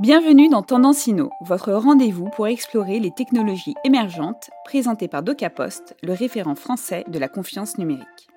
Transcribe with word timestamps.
Bienvenue 0.00 0.48
dans 0.48 0.62
Tendance 0.62 1.06
Inno, 1.06 1.30
votre 1.42 1.70
rendez-vous 1.72 2.24
pour 2.30 2.48
explorer 2.48 2.98
les 2.98 3.10
technologies 3.10 3.74
émergentes 3.84 4.50
présentées 4.64 5.06
par 5.06 5.22
DocaPost, 5.22 5.94
le 6.02 6.14
référent 6.14 6.54
français 6.54 7.04
de 7.08 7.18
la 7.18 7.28
confiance 7.28 7.76
numérique. 7.76 8.28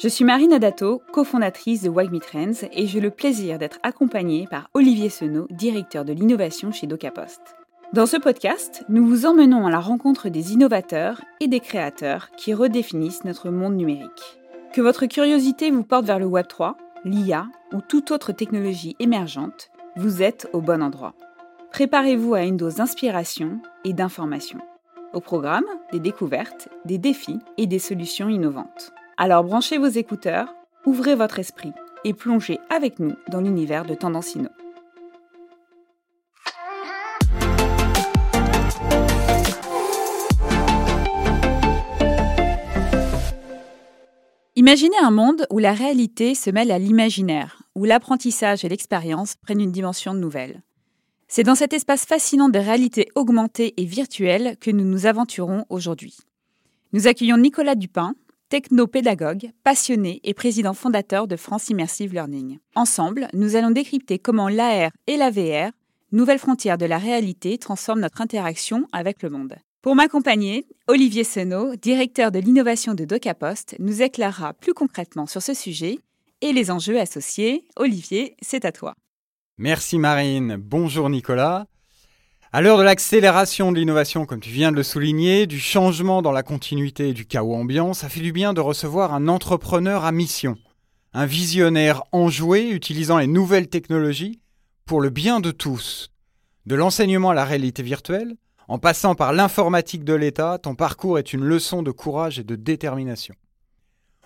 Je 0.00 0.08
suis 0.08 0.24
Marine 0.24 0.54
Adato, 0.54 1.02
cofondatrice 1.12 1.82
de 1.82 1.90
Wagme 1.90 2.18
Trends 2.18 2.66
et 2.72 2.86
j'ai 2.86 2.98
le 2.98 3.10
plaisir 3.10 3.58
d'être 3.58 3.78
accompagnée 3.82 4.48
par 4.50 4.70
Olivier 4.72 5.10
Senot, 5.10 5.46
directeur 5.50 6.04
de 6.06 6.14
l'innovation 6.14 6.72
chez 6.72 6.86
DocaPost. 6.86 7.40
Dans 7.92 8.06
ce 8.06 8.16
podcast, 8.16 8.84
nous 8.88 9.06
vous 9.06 9.26
emmenons 9.26 9.66
à 9.66 9.70
la 9.70 9.80
rencontre 9.80 10.30
des 10.30 10.54
innovateurs 10.54 11.20
et 11.40 11.46
des 11.46 11.60
créateurs 11.60 12.30
qui 12.38 12.54
redéfinissent 12.54 13.24
notre 13.24 13.50
monde 13.50 13.76
numérique. 13.76 14.40
Que 14.72 14.80
votre 14.80 15.04
curiosité 15.04 15.70
vous 15.70 15.84
porte 15.84 16.06
vers 16.06 16.18
le 16.18 16.26
Web3, 16.26 16.72
l'IA 17.04 17.48
ou 17.74 17.82
toute 17.82 18.10
autre 18.10 18.32
technologie 18.32 18.96
émergente, 18.98 19.71
vous 19.96 20.22
êtes 20.22 20.48
au 20.52 20.60
bon 20.60 20.82
endroit. 20.82 21.14
Préparez-vous 21.70 22.34
à 22.34 22.42
une 22.42 22.56
dose 22.56 22.76
d'inspiration 22.76 23.60
et 23.84 23.92
d'information. 23.92 24.58
Au 25.12 25.20
programme, 25.20 25.66
des 25.92 26.00
découvertes, 26.00 26.68
des 26.84 26.98
défis 26.98 27.40
et 27.58 27.66
des 27.66 27.78
solutions 27.78 28.28
innovantes. 28.28 28.92
Alors 29.18 29.44
branchez 29.44 29.78
vos 29.78 29.88
écouteurs, 29.88 30.54
ouvrez 30.86 31.14
votre 31.14 31.38
esprit 31.38 31.72
et 32.04 32.14
plongez 32.14 32.58
avec 32.70 32.98
nous 32.98 33.14
dans 33.28 33.40
l'univers 33.40 33.84
de 33.84 33.94
Tendance 33.94 34.34
Imaginez 44.62 44.96
un 45.02 45.10
monde 45.10 45.44
où 45.50 45.58
la 45.58 45.72
réalité 45.72 46.36
se 46.36 46.48
mêle 46.48 46.70
à 46.70 46.78
l'imaginaire, 46.78 47.64
où 47.74 47.84
l'apprentissage 47.84 48.64
et 48.64 48.68
l'expérience 48.68 49.34
prennent 49.34 49.60
une 49.60 49.72
dimension 49.72 50.14
nouvelle. 50.14 50.62
C'est 51.26 51.42
dans 51.42 51.56
cet 51.56 51.72
espace 51.72 52.06
fascinant 52.06 52.48
de 52.48 52.60
réalité 52.60 53.08
augmentée 53.16 53.74
et 53.76 53.84
virtuelle 53.84 54.56
que 54.60 54.70
nous 54.70 54.84
nous 54.84 55.06
aventurons 55.06 55.64
aujourd'hui. 55.68 56.16
Nous 56.92 57.08
accueillons 57.08 57.38
Nicolas 57.38 57.74
Dupin, 57.74 58.14
technopédagogue, 58.50 59.50
passionné 59.64 60.20
et 60.22 60.32
président 60.32 60.74
fondateur 60.74 61.26
de 61.26 61.34
France 61.34 61.68
Immersive 61.68 62.12
Learning. 62.12 62.60
Ensemble, 62.76 63.26
nous 63.32 63.56
allons 63.56 63.72
décrypter 63.72 64.20
comment 64.20 64.48
l'AR 64.48 64.92
et 65.08 65.16
la 65.16 65.30
VR, 65.32 65.72
nouvelles 66.12 66.38
frontières 66.38 66.78
de 66.78 66.86
la 66.86 66.98
réalité, 66.98 67.58
transforment 67.58 68.02
notre 68.02 68.20
interaction 68.20 68.86
avec 68.92 69.24
le 69.24 69.30
monde. 69.30 69.56
Pour 69.82 69.96
m'accompagner, 69.96 70.64
Olivier 70.86 71.24
Senot, 71.24 71.74
directeur 71.74 72.30
de 72.30 72.38
l'innovation 72.38 72.94
de 72.94 73.04
DocaPost, 73.04 73.74
nous 73.80 74.00
éclairera 74.00 74.54
plus 74.54 74.74
concrètement 74.74 75.26
sur 75.26 75.42
ce 75.42 75.54
sujet 75.54 75.98
et 76.40 76.52
les 76.52 76.70
enjeux 76.70 77.00
associés. 77.00 77.64
Olivier, 77.74 78.36
c'est 78.40 78.64
à 78.64 78.70
toi. 78.70 78.94
Merci 79.58 79.98
Marine. 79.98 80.56
Bonjour 80.56 81.10
Nicolas. 81.10 81.66
À 82.52 82.60
l'heure 82.60 82.78
de 82.78 82.84
l'accélération 82.84 83.72
de 83.72 83.78
l'innovation, 83.78 84.24
comme 84.24 84.38
tu 84.38 84.50
viens 84.50 84.70
de 84.70 84.76
le 84.76 84.84
souligner, 84.84 85.48
du 85.48 85.58
changement 85.58 86.22
dans 86.22 86.30
la 86.30 86.44
continuité 86.44 87.08
et 87.08 87.12
du 87.12 87.26
chaos 87.26 87.56
ambiant, 87.56 87.92
ça 87.92 88.08
fait 88.08 88.20
du 88.20 88.30
bien 88.30 88.52
de 88.52 88.60
recevoir 88.60 89.12
un 89.12 89.26
entrepreneur 89.26 90.04
à 90.04 90.12
mission, 90.12 90.54
un 91.12 91.26
visionnaire 91.26 92.04
enjoué 92.12 92.70
utilisant 92.70 93.18
les 93.18 93.26
nouvelles 93.26 93.68
technologies 93.68 94.38
pour 94.84 95.00
le 95.00 95.10
bien 95.10 95.40
de 95.40 95.50
tous, 95.50 96.12
de 96.66 96.76
l'enseignement 96.76 97.30
à 97.30 97.34
la 97.34 97.44
réalité 97.44 97.82
virtuelle, 97.82 98.36
en 98.72 98.78
passant 98.78 99.14
par 99.14 99.34
l'informatique 99.34 100.02
de 100.02 100.14
l'État, 100.14 100.56
ton 100.56 100.74
parcours 100.74 101.18
est 101.18 101.34
une 101.34 101.44
leçon 101.44 101.82
de 101.82 101.90
courage 101.90 102.38
et 102.38 102.42
de 102.42 102.56
détermination. 102.56 103.34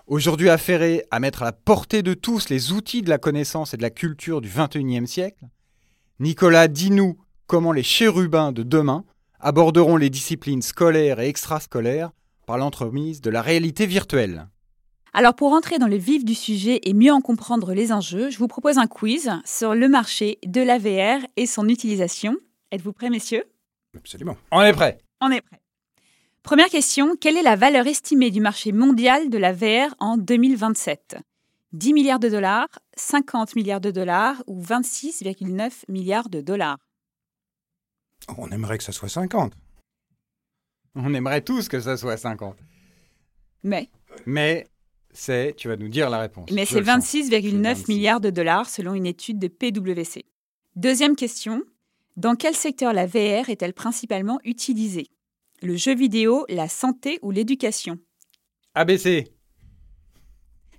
Aujourd'hui 0.07 0.51
affairé 0.51 1.05
à 1.11 1.19
mettre 1.19 1.43
à 1.43 1.47
la 1.47 1.53
portée 1.53 2.05
de 2.05 2.15
tous 2.15 2.49
les 2.49 2.71
outils 2.71 3.03
de 3.03 3.11
la 3.11 3.19
connaissance 3.19 3.75
et 3.75 3.77
de 3.77 3.83
la 3.83 3.91
culture 3.91 4.41
du 4.41 4.49
XXIe 4.49 5.09
siècle, 5.09 5.47
Nicolas, 6.21 6.69
dis-nous 6.69 7.19
comment 7.49 7.73
les 7.73 7.83
chérubins 7.83 8.53
de 8.53 8.63
demain 8.63 9.05
aborderont 9.41 9.97
les 9.97 10.11
disciplines 10.11 10.63
scolaires 10.63 11.19
et 11.19 11.27
extrascolaires 11.27 12.13
par 12.47 12.57
l'entremise 12.57 13.21
de 13.21 13.31
la 13.31 13.43
réalité 13.43 13.85
virtuelle. 13.85 14.47
Alors 15.13 15.35
pour 15.35 15.55
entrer 15.55 15.81
dans 15.81 15.89
le 15.89 15.97
vif 15.97 16.25
du 16.25 16.37
sujet 16.37 16.79
et 16.85 16.95
mieux 16.95 17.13
en 17.13 17.21
comprendre 17.21 17.75
les 17.75 17.91
enjeux, 17.91 18.31
je 18.31 18.39
vous 18.39 18.47
propose 18.47 18.79
un 18.79 18.87
quiz 18.87 19.29
sur 19.45 19.75
le 19.75 19.89
marché 19.89 20.39
de 20.47 20.61
la 20.61 20.79
VR 20.79 21.27
et 21.37 21.47
son 21.47 21.69
utilisation. 21.69 22.37
Êtes-vous 22.71 22.93
prêts, 22.93 23.11
messieurs? 23.11 23.43
Absolument. 23.97 24.37
On 24.51 24.63
est 24.63 24.73
prêt. 24.73 24.99
On 25.21 25.31
est 25.31 25.41
prêt. 25.41 25.61
Première 26.43 26.69
question, 26.69 27.17
quelle 27.17 27.37
est 27.37 27.43
la 27.43 27.57
valeur 27.57 27.87
estimée 27.87 28.31
du 28.31 28.41
marché 28.41 28.71
mondial 28.71 29.31
de 29.31 29.39
la 29.39 29.53
VR 29.53 29.95
en 29.99 30.17
2027 30.17 31.17
10 31.73 31.93
milliards 31.93 32.21
de 32.21 32.29
dollars, 32.29 32.69
50 32.97 33.57
milliards 33.57 33.81
de 33.81 33.91
dollars 33.91 34.43
ou 34.47 34.63
26,9 34.63 35.83
milliards 35.89 36.29
de 36.29 36.41
dollars? 36.41 36.79
On 38.39 38.51
aimerait 38.51 38.79
que 38.79 38.85
ça 38.85 38.93
soit 38.93 39.09
50. 39.09 39.53
On 40.95 41.13
aimerait 41.13 41.43
tous 41.43 41.69
que 41.69 41.81
ça 41.81 41.97
soit 41.97 42.17
50. 42.17 42.57
Mais 43.63 43.91
Mais 44.25 44.67
c'est, 45.13 45.55
tu 45.57 45.69
vas 45.69 45.77
nous 45.77 45.89
dire 45.89 46.09
la 46.11 46.21
réponse. 46.21 46.51
Mais 46.53 46.65
c'est 46.65 46.81
le 46.81 46.87
sens. 46.87 47.15
26,9 47.15 47.63
26. 47.63 47.89
milliards 47.89 48.21
de 48.21 48.31
dollars 48.31 48.69
selon 48.69 48.95
une 48.95 49.07
étude 49.07 49.39
de 49.39 49.49
PwC. 49.49 50.25
Deuxième 50.77 51.17
question. 51.17 51.63
Dans 52.17 52.35
quel 52.35 52.55
secteur 52.55 52.95
la 52.95 53.05
VR 53.05 53.51
est-elle 53.51 53.75
principalement 53.75 54.41
utilisée? 54.43 55.09
Le 55.61 55.77
jeu 55.77 55.95
vidéo, 55.95 56.47
la 56.49 56.67
santé 56.67 57.19
ou 57.21 57.31
l'éducation? 57.31 57.99
ABC. 58.75 59.31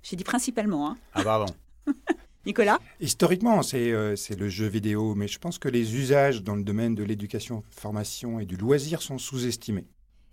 J'ai 0.02 0.16
dit 0.16 0.24
principalement. 0.24 0.90
Hein. 0.90 0.98
Ah 1.12 1.22
pardon. 1.22 1.46
Nicolas? 2.46 2.80
Historiquement, 2.98 3.62
c'est 3.62 3.92
euh, 3.92 4.16
c'est 4.16 4.36
le 4.36 4.48
jeu 4.48 4.66
vidéo, 4.66 5.14
mais 5.14 5.28
je 5.28 5.38
pense 5.38 5.60
que 5.60 5.68
les 5.68 5.94
usages 5.94 6.42
dans 6.42 6.56
le 6.56 6.64
domaine 6.64 6.96
de 6.96 7.04
l'éducation, 7.04 7.62
formation 7.70 8.40
et 8.40 8.44
du 8.44 8.56
loisir 8.56 9.00
sont 9.00 9.18
sous-estimés. 9.18 9.86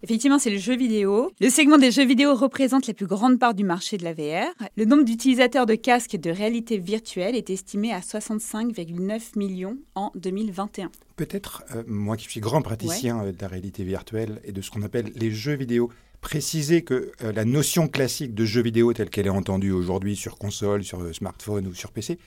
Effectivement, 0.05 0.37
c'est 0.37 0.51
le 0.51 0.59
jeu 0.59 0.75
vidéo. 0.75 1.31
Le 1.41 1.49
segment 1.49 1.79
des 1.79 1.89
jeux 1.89 2.05
vidéo 2.05 2.35
représente 2.35 2.85
la 2.85 2.93
plus 2.93 3.07
grande 3.07 3.39
part 3.39 3.55
du 3.55 3.63
marché 3.63 3.97
de 3.97 4.03
la 4.03 4.13
VR. 4.13 4.53
Le 4.77 4.85
nombre 4.85 5.03
d'utilisateurs 5.03 5.65
de 5.65 5.73
casques 5.73 6.15
de 6.15 6.29
réalité 6.29 6.77
virtuelle 6.77 7.35
est 7.35 7.49
estimé 7.49 7.91
à 7.91 8.01
65,9 8.01 9.35
millions 9.35 9.79
en 9.95 10.11
2021. 10.13 10.91
Peut-être, 11.15 11.63
euh, 11.73 11.81
moi 11.87 12.17
qui 12.17 12.25
suis 12.25 12.39
grand 12.39 12.61
praticien 12.61 13.23
euh, 13.23 13.31
de 13.31 13.41
la 13.41 13.47
réalité 13.47 13.83
virtuelle 13.83 14.41
et 14.43 14.51
de 14.51 14.61
ce 14.61 14.69
qu'on 14.69 14.83
appelle 14.83 15.11
les 15.15 15.31
jeux 15.31 15.55
vidéo, 15.55 15.89
préciser 16.21 16.83
que 16.83 17.11
euh, 17.23 17.31
la 17.31 17.43
notion 17.43 17.87
classique 17.87 18.35
de 18.35 18.45
jeu 18.45 18.61
vidéo 18.61 18.93
telle 18.93 19.09
qu'elle 19.09 19.25
est 19.25 19.29
entendue 19.29 19.71
aujourd'hui 19.71 20.15
sur 20.15 20.37
console, 20.37 20.83
sur 20.83 21.01
euh, 21.01 21.13
smartphone 21.13 21.65
ou 21.65 21.73
sur 21.73 21.91
PC, 21.91 22.19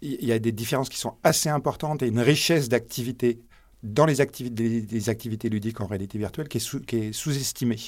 il 0.00 0.24
y 0.24 0.32
a 0.32 0.38
des 0.38 0.52
différences 0.52 0.88
qui 0.88 0.98
sont 0.98 1.14
assez 1.24 1.48
importantes 1.48 2.02
et 2.02 2.06
une 2.06 2.20
richesse 2.20 2.70
d'activités 2.70 3.38
dans 3.82 4.06
les 4.06 4.20
activités, 4.20 4.80
des 4.80 5.08
activités 5.08 5.48
ludiques 5.48 5.80
en 5.80 5.86
réalité 5.86 6.18
virtuelle 6.18 6.48
qui 6.48 6.58
est, 6.58 6.94
est 6.94 7.12
sous-estimée. 7.12 7.78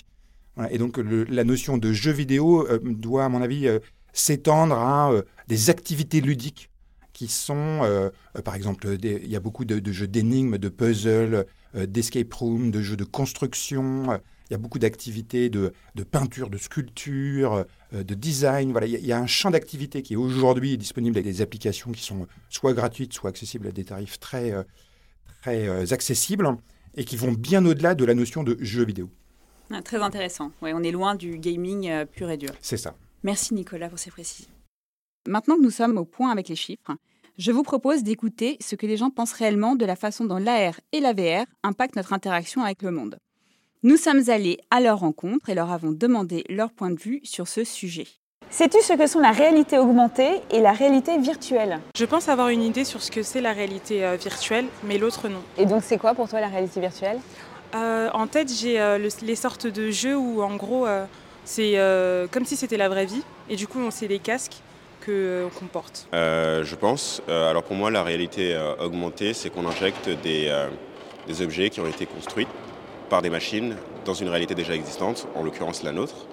Et 0.70 0.78
donc 0.78 0.98
la 0.98 1.44
notion 1.44 1.78
de 1.78 1.92
jeu 1.92 2.12
vidéo 2.12 2.66
euh, 2.68 2.80
doit, 2.82 3.24
à 3.24 3.28
mon 3.28 3.40
avis, 3.40 3.66
euh, 3.66 3.78
s'étendre 4.12 4.74
à 4.74 5.12
euh, 5.12 5.22
des 5.48 5.70
activités 5.70 6.20
ludiques 6.20 6.70
qui 7.12 7.28
sont, 7.28 8.10
par 8.46 8.54
exemple, 8.54 8.96
il 9.02 9.28
y 9.28 9.36
a 9.36 9.40
beaucoup 9.40 9.66
de, 9.66 9.92
jeux 9.92 10.06
d'énigmes, 10.06 10.56
de 10.56 10.70
puzzles, 10.70 11.44
d'escape 11.74 12.32
room, 12.32 12.70
de 12.70 12.80
jeux 12.80 12.96
de 12.96 13.04
construction. 13.04 14.14
il 14.48 14.52
y 14.52 14.54
a 14.54 14.58
beaucoup 14.58 14.78
d'activités 14.78 15.50
de, 15.50 15.74
peinture, 16.10 16.48
de 16.48 16.56
sculpture, 16.56 17.66
de 17.92 18.14
design. 18.14 18.70
Voilà, 18.70 18.86
il 18.86 18.92
y 18.92 18.96
a, 18.96 18.98
il 19.00 19.06
y 19.06 19.12
a 19.12 19.18
un 19.18 19.26
champ 19.26 19.50
d'activités 19.50 20.00
qui 20.00 20.14
est 20.14 20.16
aujourd'hui 20.16 20.78
disponible 20.78 21.18
avec 21.18 21.26
des 21.26 21.42
applications 21.42 21.92
qui 21.92 22.02
sont 22.02 22.26
soit 22.48 22.72
gratuites, 22.72 23.12
soit 23.12 23.28
accessibles 23.28 23.66
à 23.66 23.72
des 23.72 23.84
tarifs 23.84 24.18
très, 24.18 24.54
très 25.40 25.68
euh, 25.68 25.84
accessibles 25.90 26.56
et 26.96 27.04
qui 27.04 27.16
vont 27.16 27.32
bien 27.32 27.64
au-delà 27.64 27.94
de 27.94 28.04
la 28.04 28.14
notion 28.14 28.42
de 28.42 28.56
jeu 28.60 28.84
vidéo. 28.84 29.08
Ah, 29.70 29.82
très 29.82 29.98
intéressant. 29.98 30.50
Ouais, 30.62 30.72
on 30.74 30.82
est 30.82 30.90
loin 30.90 31.14
du 31.14 31.38
gaming 31.38 31.88
euh, 31.88 32.04
pur 32.04 32.30
et 32.30 32.36
dur. 32.36 32.50
C'est 32.60 32.76
ça. 32.76 32.94
Merci 33.22 33.54
Nicolas 33.54 33.88
pour 33.88 33.98
ces 33.98 34.10
précisions. 34.10 34.50
Maintenant 35.28 35.56
que 35.56 35.62
nous 35.62 35.70
sommes 35.70 35.98
au 35.98 36.04
point 36.04 36.30
avec 36.30 36.48
les 36.48 36.56
chiffres, 36.56 36.96
je 37.38 37.52
vous 37.52 37.62
propose 37.62 38.02
d'écouter 38.02 38.56
ce 38.60 38.74
que 38.74 38.86
les 38.86 38.96
gens 38.96 39.10
pensent 39.10 39.32
réellement 39.32 39.76
de 39.76 39.84
la 39.84 39.96
façon 39.96 40.24
dont 40.24 40.38
l'AR 40.38 40.80
et 40.92 41.00
la 41.00 41.12
VR 41.12 41.46
impactent 41.62 41.96
notre 41.96 42.12
interaction 42.12 42.62
avec 42.62 42.82
le 42.82 42.90
monde. 42.90 43.18
Nous 43.82 43.96
sommes 43.96 44.28
allés 44.28 44.58
à 44.70 44.80
leur 44.80 44.98
rencontre 45.00 45.48
et 45.48 45.54
leur 45.54 45.70
avons 45.70 45.92
demandé 45.92 46.44
leur 46.48 46.72
point 46.72 46.90
de 46.90 47.00
vue 47.00 47.20
sur 47.22 47.48
ce 47.48 47.64
sujet. 47.64 48.06
Sais-tu 48.52 48.80
ce 48.82 48.94
que 48.94 49.06
sont 49.06 49.20
la 49.20 49.30
réalité 49.30 49.78
augmentée 49.78 50.40
et 50.50 50.60
la 50.60 50.72
réalité 50.72 51.16
virtuelle? 51.18 51.78
Je 51.96 52.04
pense 52.04 52.28
avoir 52.28 52.48
une 52.48 52.62
idée 52.62 52.84
sur 52.84 53.00
ce 53.00 53.10
que 53.10 53.22
c'est 53.22 53.40
la 53.40 53.52
réalité 53.52 54.04
euh, 54.04 54.16
virtuelle, 54.16 54.66
mais 54.82 54.98
l'autre 54.98 55.28
non. 55.28 55.40
Et 55.56 55.66
donc 55.66 55.82
c'est 55.84 55.98
quoi 55.98 56.14
pour 56.14 56.28
toi 56.28 56.40
la 56.40 56.48
réalité 56.48 56.80
virtuelle? 56.80 57.18
Euh, 57.76 58.10
en 58.12 58.26
tête, 58.26 58.52
j'ai 58.52 58.80
euh, 58.80 58.98
le- 58.98 59.08
les 59.22 59.36
sortes 59.36 59.68
de 59.68 59.92
jeux 59.92 60.16
où 60.16 60.42
en 60.42 60.56
gros 60.56 60.84
euh, 60.88 61.04
c'est 61.44 61.78
euh, 61.78 62.26
comme 62.28 62.44
si 62.44 62.56
c'était 62.56 62.76
la 62.76 62.88
vraie 62.88 63.06
vie, 63.06 63.22
et 63.48 63.54
du 63.54 63.68
coup 63.68 63.78
on 63.78 63.92
sait 63.92 64.08
les 64.08 64.18
casques 64.18 64.56
que, 65.00 65.12
euh, 65.12 65.48
qu'on 65.56 65.66
porte. 65.66 66.08
Euh, 66.12 66.64
je 66.64 66.74
pense. 66.74 67.22
Euh, 67.28 67.48
alors 67.48 67.62
pour 67.62 67.76
moi, 67.76 67.92
la 67.92 68.02
réalité 68.02 68.52
euh, 68.54 68.74
augmentée, 68.80 69.32
c'est 69.32 69.50
qu'on 69.50 69.66
injecte 69.66 70.08
des, 70.24 70.48
euh, 70.48 70.66
des 71.28 71.40
objets 71.40 71.70
qui 71.70 71.80
ont 71.80 71.86
été 71.86 72.04
construits 72.04 72.48
par 73.08 73.22
des 73.22 73.30
machines 73.30 73.76
dans 74.04 74.14
une 74.14 74.28
réalité 74.28 74.56
déjà 74.56 74.74
existante, 74.74 75.28
en 75.36 75.44
l'occurrence 75.44 75.84
la 75.84 75.92
nôtre. 75.92 76.26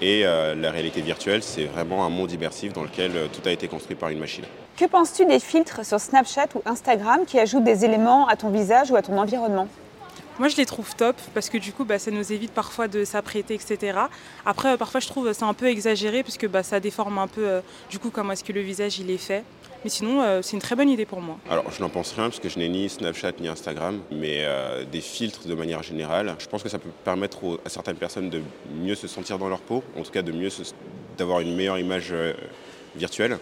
Et 0.00 0.24
euh, 0.24 0.54
la 0.54 0.70
réalité 0.70 1.00
virtuelle, 1.00 1.42
c'est 1.42 1.64
vraiment 1.64 2.04
un 2.04 2.08
monde 2.08 2.30
immersif 2.30 2.72
dans 2.72 2.82
lequel 2.82 3.12
euh, 3.16 3.26
tout 3.26 3.46
a 3.48 3.50
été 3.50 3.66
construit 3.66 3.96
par 3.96 4.10
une 4.10 4.18
machine. 4.18 4.44
Que 4.76 4.84
penses-tu 4.84 5.26
des 5.26 5.40
filtres 5.40 5.84
sur 5.84 5.98
Snapchat 5.98 6.46
ou 6.54 6.62
Instagram 6.64 7.20
qui 7.26 7.38
ajoutent 7.38 7.64
des 7.64 7.84
éléments 7.84 8.28
à 8.28 8.36
ton 8.36 8.50
visage 8.50 8.92
ou 8.92 8.96
à 8.96 9.02
ton 9.02 9.18
environnement? 9.18 9.66
Moi, 10.38 10.46
je 10.46 10.56
les 10.56 10.66
trouve 10.66 10.94
top 10.94 11.16
parce 11.34 11.50
que 11.50 11.58
du 11.58 11.72
coup, 11.72 11.84
bah, 11.84 11.98
ça 11.98 12.12
nous 12.12 12.32
évite 12.32 12.52
parfois 12.52 12.86
de 12.86 13.04
s'apprêter, 13.04 13.54
etc. 13.54 13.98
Après, 14.46 14.76
parfois, 14.76 15.00
je 15.00 15.08
trouve 15.08 15.32
c'est 15.32 15.44
un 15.44 15.54
peu 15.54 15.66
exagéré 15.66 16.22
puisque 16.22 16.46
bah, 16.46 16.62
ça 16.62 16.78
déforme 16.78 17.18
un 17.18 17.26
peu 17.26 17.44
euh, 17.44 17.60
du 17.90 17.98
coup 17.98 18.10
comment 18.10 18.32
est-ce 18.32 18.44
que 18.44 18.52
le 18.52 18.60
visage 18.60 19.00
il 19.00 19.10
est 19.10 19.18
fait. 19.18 19.42
Mais 19.84 19.90
sinon, 19.90 20.22
euh, 20.22 20.42
c'est 20.42 20.54
une 20.54 20.62
très 20.62 20.74
bonne 20.74 20.88
idée 20.88 21.06
pour 21.06 21.20
moi. 21.20 21.38
Alors, 21.50 21.70
je 21.70 21.80
n'en 21.80 21.88
pense 21.88 22.12
rien 22.12 22.24
parce 22.24 22.40
que 22.40 22.48
je 22.48 22.58
n'ai 22.58 22.68
ni 22.68 22.88
Snapchat 22.88 23.32
ni 23.40 23.48
Instagram, 23.48 24.00
mais 24.10 24.38
euh, 24.40 24.84
des 24.84 25.00
filtres 25.00 25.46
de 25.46 25.54
manière 25.54 25.82
générale, 25.82 26.34
je 26.38 26.46
pense 26.46 26.62
que 26.62 26.68
ça 26.68 26.78
peut 26.78 26.90
permettre 27.04 27.60
à 27.64 27.68
certaines 27.68 27.96
personnes 27.96 28.30
de 28.30 28.42
mieux 28.80 28.94
se 28.94 29.06
sentir 29.06 29.38
dans 29.38 29.48
leur 29.48 29.60
peau, 29.60 29.84
en 29.96 30.02
tout 30.02 30.10
cas 30.10 30.22
de 30.22 30.32
mieux 30.32 30.50
d'avoir 31.16 31.40
une 31.40 31.54
meilleure 31.54 31.78
image 31.78 32.12
virtuelle. 32.96 33.38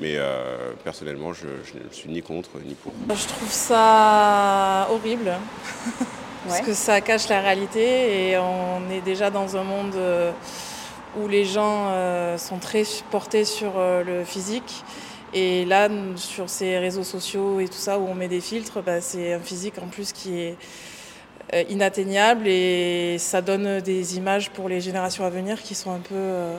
Mais 0.00 0.16
personnellement, 0.84 1.32
je 1.32 1.46
ne 1.46 1.92
suis 1.92 2.08
ni 2.08 2.22
contre 2.22 2.50
ni 2.64 2.74
pour. 2.74 2.92
Je 3.08 3.26
trouve 3.26 3.50
ça 3.50 4.86
horrible. 4.90 5.32
parce 6.48 6.60
que 6.60 6.74
ça 6.74 7.00
cache 7.00 7.28
la 7.28 7.40
réalité 7.40 8.30
et 8.30 8.38
on 8.38 8.90
est 8.90 9.00
déjà 9.00 9.30
dans 9.30 9.56
un 9.56 9.64
monde 9.64 9.94
euh, 9.96 10.32
où 11.18 11.28
les 11.28 11.44
gens 11.44 11.88
euh, 11.88 12.38
sont 12.38 12.58
très 12.58 12.84
portés 13.10 13.44
sur 13.44 13.72
euh, 13.76 14.02
le 14.04 14.24
physique. 14.24 14.84
Et 15.34 15.64
là, 15.64 15.88
sur 16.16 16.48
ces 16.48 16.78
réseaux 16.78 17.04
sociaux 17.04 17.60
et 17.60 17.68
tout 17.68 17.74
ça, 17.74 17.98
où 17.98 18.06
on 18.06 18.14
met 18.14 18.28
des 18.28 18.40
filtres, 18.40 18.82
bah, 18.82 19.00
c'est 19.00 19.34
un 19.34 19.40
physique 19.40 19.78
en 19.78 19.88
plus 19.88 20.12
qui 20.12 20.40
est 20.40 20.56
inatteignable 21.70 22.46
et 22.46 23.16
ça 23.18 23.40
donne 23.40 23.80
des 23.80 24.16
images 24.18 24.50
pour 24.50 24.68
les 24.68 24.80
générations 24.80 25.24
à 25.24 25.30
venir 25.30 25.62
qui 25.62 25.74
sont 25.74 25.90
un 25.90 26.00
peu 26.00 26.58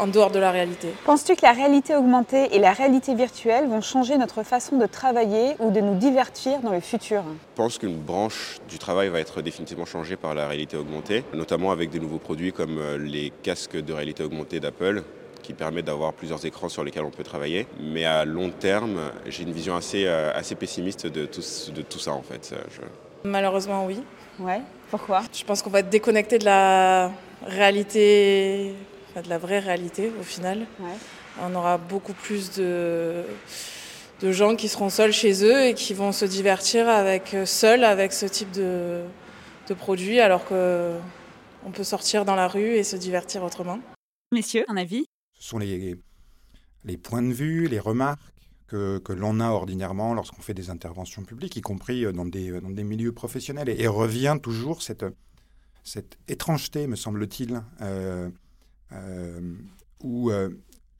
en 0.00 0.06
dehors 0.06 0.30
de 0.30 0.38
la 0.38 0.50
réalité. 0.50 0.88
Penses-tu 1.04 1.34
que 1.36 1.42
la 1.42 1.52
réalité 1.52 1.94
augmentée 1.96 2.54
et 2.54 2.58
la 2.58 2.72
réalité 2.72 3.14
virtuelle 3.14 3.66
vont 3.66 3.80
changer 3.80 4.16
notre 4.16 4.42
façon 4.42 4.78
de 4.78 4.86
travailler 4.86 5.56
ou 5.58 5.70
de 5.70 5.80
nous 5.80 5.96
divertir 5.96 6.60
dans 6.60 6.72
le 6.72 6.80
futur? 6.80 7.22
Je 7.24 7.56
pense 7.56 7.78
qu'une 7.78 7.96
branche 7.96 8.58
du 8.68 8.78
travail 8.78 9.08
va 9.08 9.20
être 9.20 9.42
définitivement 9.42 9.86
changée 9.86 10.16
par 10.16 10.34
la 10.34 10.46
réalité 10.46 10.76
augmentée, 10.76 11.24
notamment 11.34 11.70
avec 11.70 11.90
des 11.90 12.00
nouveaux 12.00 12.18
produits 12.18 12.52
comme 12.52 12.78
euh, 12.78 12.98
les 12.98 13.32
casques 13.42 13.76
de 13.76 13.92
réalité 13.92 14.22
augmentée 14.22 14.60
d'Apple 14.60 15.02
qui 15.48 15.54
permettent 15.54 15.86
d'avoir 15.86 16.12
plusieurs 16.12 16.44
écrans 16.44 16.68
sur 16.68 16.84
lesquels 16.84 17.04
on 17.04 17.10
peut 17.10 17.24
travailler. 17.24 17.66
Mais 17.80 18.04
à 18.04 18.26
long 18.26 18.50
terme, 18.50 19.00
j'ai 19.26 19.44
une 19.44 19.52
vision 19.52 19.76
assez, 19.76 20.04
euh, 20.04 20.30
assez 20.34 20.54
pessimiste 20.54 21.06
de 21.06 21.24
tout, 21.24 21.40
de 21.74 21.80
tout 21.80 21.98
ça 21.98 22.12
en 22.12 22.20
fait. 22.20 22.54
Malheureusement 23.24 23.86
oui. 23.86 24.02
Ouais, 24.38 24.60
pourquoi? 24.90 25.22
Je 25.32 25.42
pense 25.44 25.62
qu'on 25.62 25.70
va 25.70 25.78
être 25.78 25.88
déconnecté 25.88 26.38
de 26.38 26.44
la 26.44 27.10
réalité 27.46 28.74
de 29.16 29.28
la 29.30 29.38
vraie 29.38 29.58
réalité 29.58 30.12
au 30.20 30.22
final. 30.22 30.66
On 31.42 31.54
aura 31.54 31.78
beaucoup 31.78 32.12
plus 32.12 32.52
de, 32.52 33.22
de 34.20 34.30
gens 34.30 34.54
qui 34.54 34.68
seront 34.68 34.90
seuls 34.90 35.14
chez 35.14 35.42
eux 35.44 35.64
et 35.64 35.72
qui 35.72 35.94
vont 35.94 36.12
se 36.12 36.26
divertir 36.26 36.90
avec, 36.90 37.34
seuls 37.46 37.84
avec 37.84 38.12
ce 38.12 38.26
type 38.26 38.52
de, 38.52 39.00
de 39.66 39.74
produit 39.74 40.20
alors 40.20 40.44
qu'on 40.44 41.70
peut 41.72 41.84
sortir 41.84 42.26
dans 42.26 42.36
la 42.36 42.48
rue 42.48 42.74
et 42.74 42.84
se 42.84 42.96
divertir 42.96 43.42
autrement. 43.42 43.78
Messieurs, 44.30 44.66
un 44.68 44.76
avis? 44.76 45.06
Ce 45.38 45.48
sont 45.48 45.58
les, 45.58 45.96
points 47.02 47.22
de 47.22 47.32
vue, 47.32 47.68
les 47.68 47.78
remarques 47.80 48.20
que, 48.66 49.00
l'on 49.12 49.40
a 49.40 49.48
ordinairement 49.48 50.14
lorsqu'on 50.14 50.42
fait 50.42 50.54
des 50.54 50.70
interventions 50.70 51.22
publiques, 51.22 51.56
y 51.56 51.60
compris 51.60 52.10
dans 52.12 52.26
des, 52.26 52.60
dans 52.60 52.70
des 52.70 52.84
milieux 52.84 53.12
professionnels. 53.12 53.68
Et, 53.68 53.86
revient 53.86 54.38
toujours 54.42 54.82
cette, 54.82 55.04
étrangeté, 56.28 56.86
me 56.86 56.96
semble-t-il, 56.96 57.62
euh, 57.80 58.30
euh, 58.92 59.54
où 60.02 60.30
euh, 60.30 60.50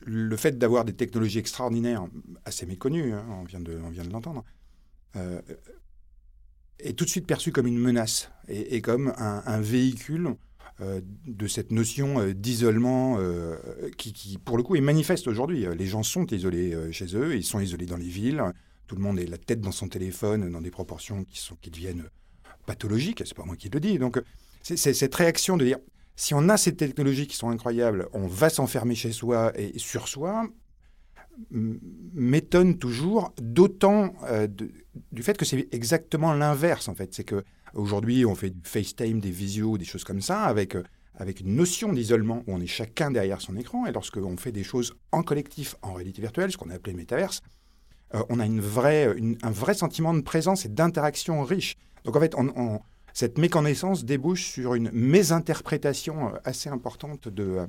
le 0.01 0.37
fait 0.37 0.59
d'avoir 0.59 0.85
des 0.85 0.95
technologies 0.95 1.39
extraordinaires, 1.39 2.07
assez 2.45 2.67
méconnues, 2.67 3.13
hein, 3.13 3.25
on 3.31 3.45
vient 3.45 3.61
de, 3.61 4.11
l'entendre, 4.11 4.45
euh, 5.17 5.41
est 6.79 6.97
tout 6.97 7.05
de 7.05 7.11
suite 7.11 7.27
perçu 7.27 7.53
comme 7.53 7.67
une 7.67 7.79
menace 7.79 8.31
et, 8.49 8.81
comme 8.81 9.13
un, 9.17 9.61
véhicule 9.61 10.37
de 10.81 11.47
cette 11.49 11.73
notion 11.73 12.31
d'isolement 12.33 13.19
qui, 13.97 14.39
pour 14.45 14.57
le 14.57 14.63
coup, 14.63 14.77
est 14.77 14.81
manifeste 14.81 15.27
aujourd'hui. 15.27 15.67
Les 15.77 15.87
gens 15.87 16.03
sont 16.03 16.27
isolés 16.27 16.77
chez 16.93 17.17
eux, 17.17 17.37
ils 17.37 17.45
sont 17.45 17.61
isolés 17.61 17.87
dans 17.87 17.97
les 17.97 18.09
villes, 18.09 18.43
tout 18.87 18.97
le 18.97 19.03
monde 19.03 19.19
est 19.19 19.27
la 19.27 19.39
tête 19.39 19.61
dans 19.61 19.73
son 19.73 19.89
téléphone 19.89 20.51
dans 20.51 20.61
des 20.61 20.71
proportions 20.71 21.25
qui, 21.25 21.39
sont, 21.39 21.57
qui 21.57 21.71
deviennent 21.71 22.09
pathologiques, 22.67 23.23
c'est 23.25 23.37
pas 23.37 23.45
moi 23.45 23.57
qui 23.57 23.69
le 23.69 23.81
dis. 23.81 23.99
Donc, 23.99 24.21
c'est 24.63 24.77
cette 24.77 25.15
réaction 25.15 25.57
de 25.57 25.65
dire 25.65 25.79
si 26.17 26.35
on 26.35 26.49
a 26.49 26.57
ces 26.57 26.75
technologies 26.75 27.27
qui 27.27 27.37
sont 27.37 27.49
incroyables, 27.49 28.09
on 28.13 28.27
va 28.27 28.51
s'enfermer 28.51 28.95
chez 28.97 29.13
soi 29.13 29.53
et 29.57 29.79
sur 29.79 30.09
soi, 30.09 30.49
m'étonne 31.51 32.79
toujours, 32.79 33.33
d'autant 33.41 34.13
euh, 34.25 34.49
du 35.13 35.23
fait 35.23 35.37
que 35.37 35.45
c'est 35.45 35.69
exactement 35.73 36.35
l'inverse 36.35 36.89
en 36.89 36.95
fait. 36.95 37.15
C'est 37.15 37.23
que 37.23 37.45
aujourd'hui 37.79 38.27
on 38.27 38.35
fait 38.35 38.51
du 38.51 38.61
FaceTime, 38.63 39.21
des 39.21 39.31
visios, 39.31 39.79
des 39.79 39.85
choses 39.85 40.05
comme 40.05 40.21
ça, 40.21 40.43
avec 40.45 40.75
euh, 40.75 40.83
avec 41.19 41.41
une 41.41 41.55
notion 41.55 41.93
d'isolement 41.93 42.45
où 42.47 42.55
on 42.55 42.61
est 42.61 42.67
chacun 42.67 43.11
derrière 43.11 43.41
son 43.41 43.57
écran. 43.57 43.87
Et 43.87 43.93
lorsque 43.93 44.17
on 44.19 44.37
fait 44.37 44.53
des 44.53 44.63
choses 44.63 44.95
en 45.13 45.23
collectif, 45.23 45.75
en 45.83 45.93
réalité 45.93 46.23
virtuelle, 46.23 46.51
ce 46.53 46.57
qu'on 46.57 46.71
a 46.71 46.75
appelé 46.75 46.95
métaverse, 46.95 47.43
euh, 48.15 48.23
on 48.29 48.41
a 48.41 48.47
une 48.47 48.61
vraie, 48.61 49.15
un 49.43 49.51
vrai 49.51 49.75
sentiment 49.75 50.15
de 50.15 50.21
présence 50.21 50.65
et 50.65 50.69
d'interaction 50.69 51.43
riche. 51.43 51.77
Donc 52.05 52.17
en 52.17 52.21
fait, 52.21 52.35
cette 53.13 53.37
méconnaissance 53.37 54.05
débouche 54.05 54.47
sur 54.47 54.75
une 54.75 54.91
mésinterprétation 54.93 56.29
euh, 56.29 56.39
assez 56.45 56.69
importante 56.69 57.29
de, 57.29 57.67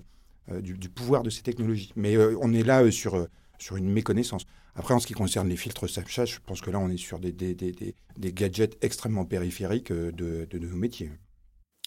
euh, 0.52 0.62
du, 0.62 0.90
pouvoir 0.90 1.24
de 1.24 1.32
ces 1.32 1.42
technologies. 1.42 1.92
Mais 1.96 2.18
on 2.40 2.54
est 2.54 2.64
là 2.64 2.90
sur, 2.92 3.28
sur 3.60 3.76
une 3.76 3.90
méconnaissance. 3.90 4.46
Après, 4.76 4.94
en 4.94 5.00
ce 5.00 5.08
qui 5.08 5.14
concerne 5.14 5.48
les 5.50 5.58
filtres 5.58 5.90
Snapchat, 5.90 6.26
je 6.26 6.40
pense 6.46 6.62
que 6.62 6.72
là, 6.72 6.80
on 6.80 6.90
est 6.90 6.98
sur 6.98 7.20
des, 7.20 7.32
des, 7.32 7.54
des, 7.54 7.96
des 8.18 8.34
gadgets 8.34 8.78
extrêmement 8.82 9.26
périphériques 9.26 9.92
de, 9.92 10.12
de, 10.50 10.60
nos 10.60 10.76
métiers. 10.76 11.12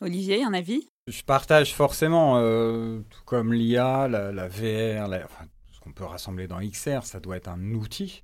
Olivier, 0.00 0.44
un 0.44 0.52
avis? 0.52 0.88
Je 1.06 1.22
partage 1.22 1.74
forcément, 1.74 2.38
tout 3.08 3.24
comme 3.24 3.52
l'IA, 3.52 4.08
la, 4.08 4.48
VR, 4.48 5.08
ce 5.72 5.80
qu'on 5.80 5.92
peut 5.92 6.04
rassembler 6.04 6.46
dans 6.46 6.60
XR, 6.60 7.04
ça 7.04 7.20
doit 7.20 7.36
être 7.36 7.48
un 7.48 7.72
outil 7.74 8.22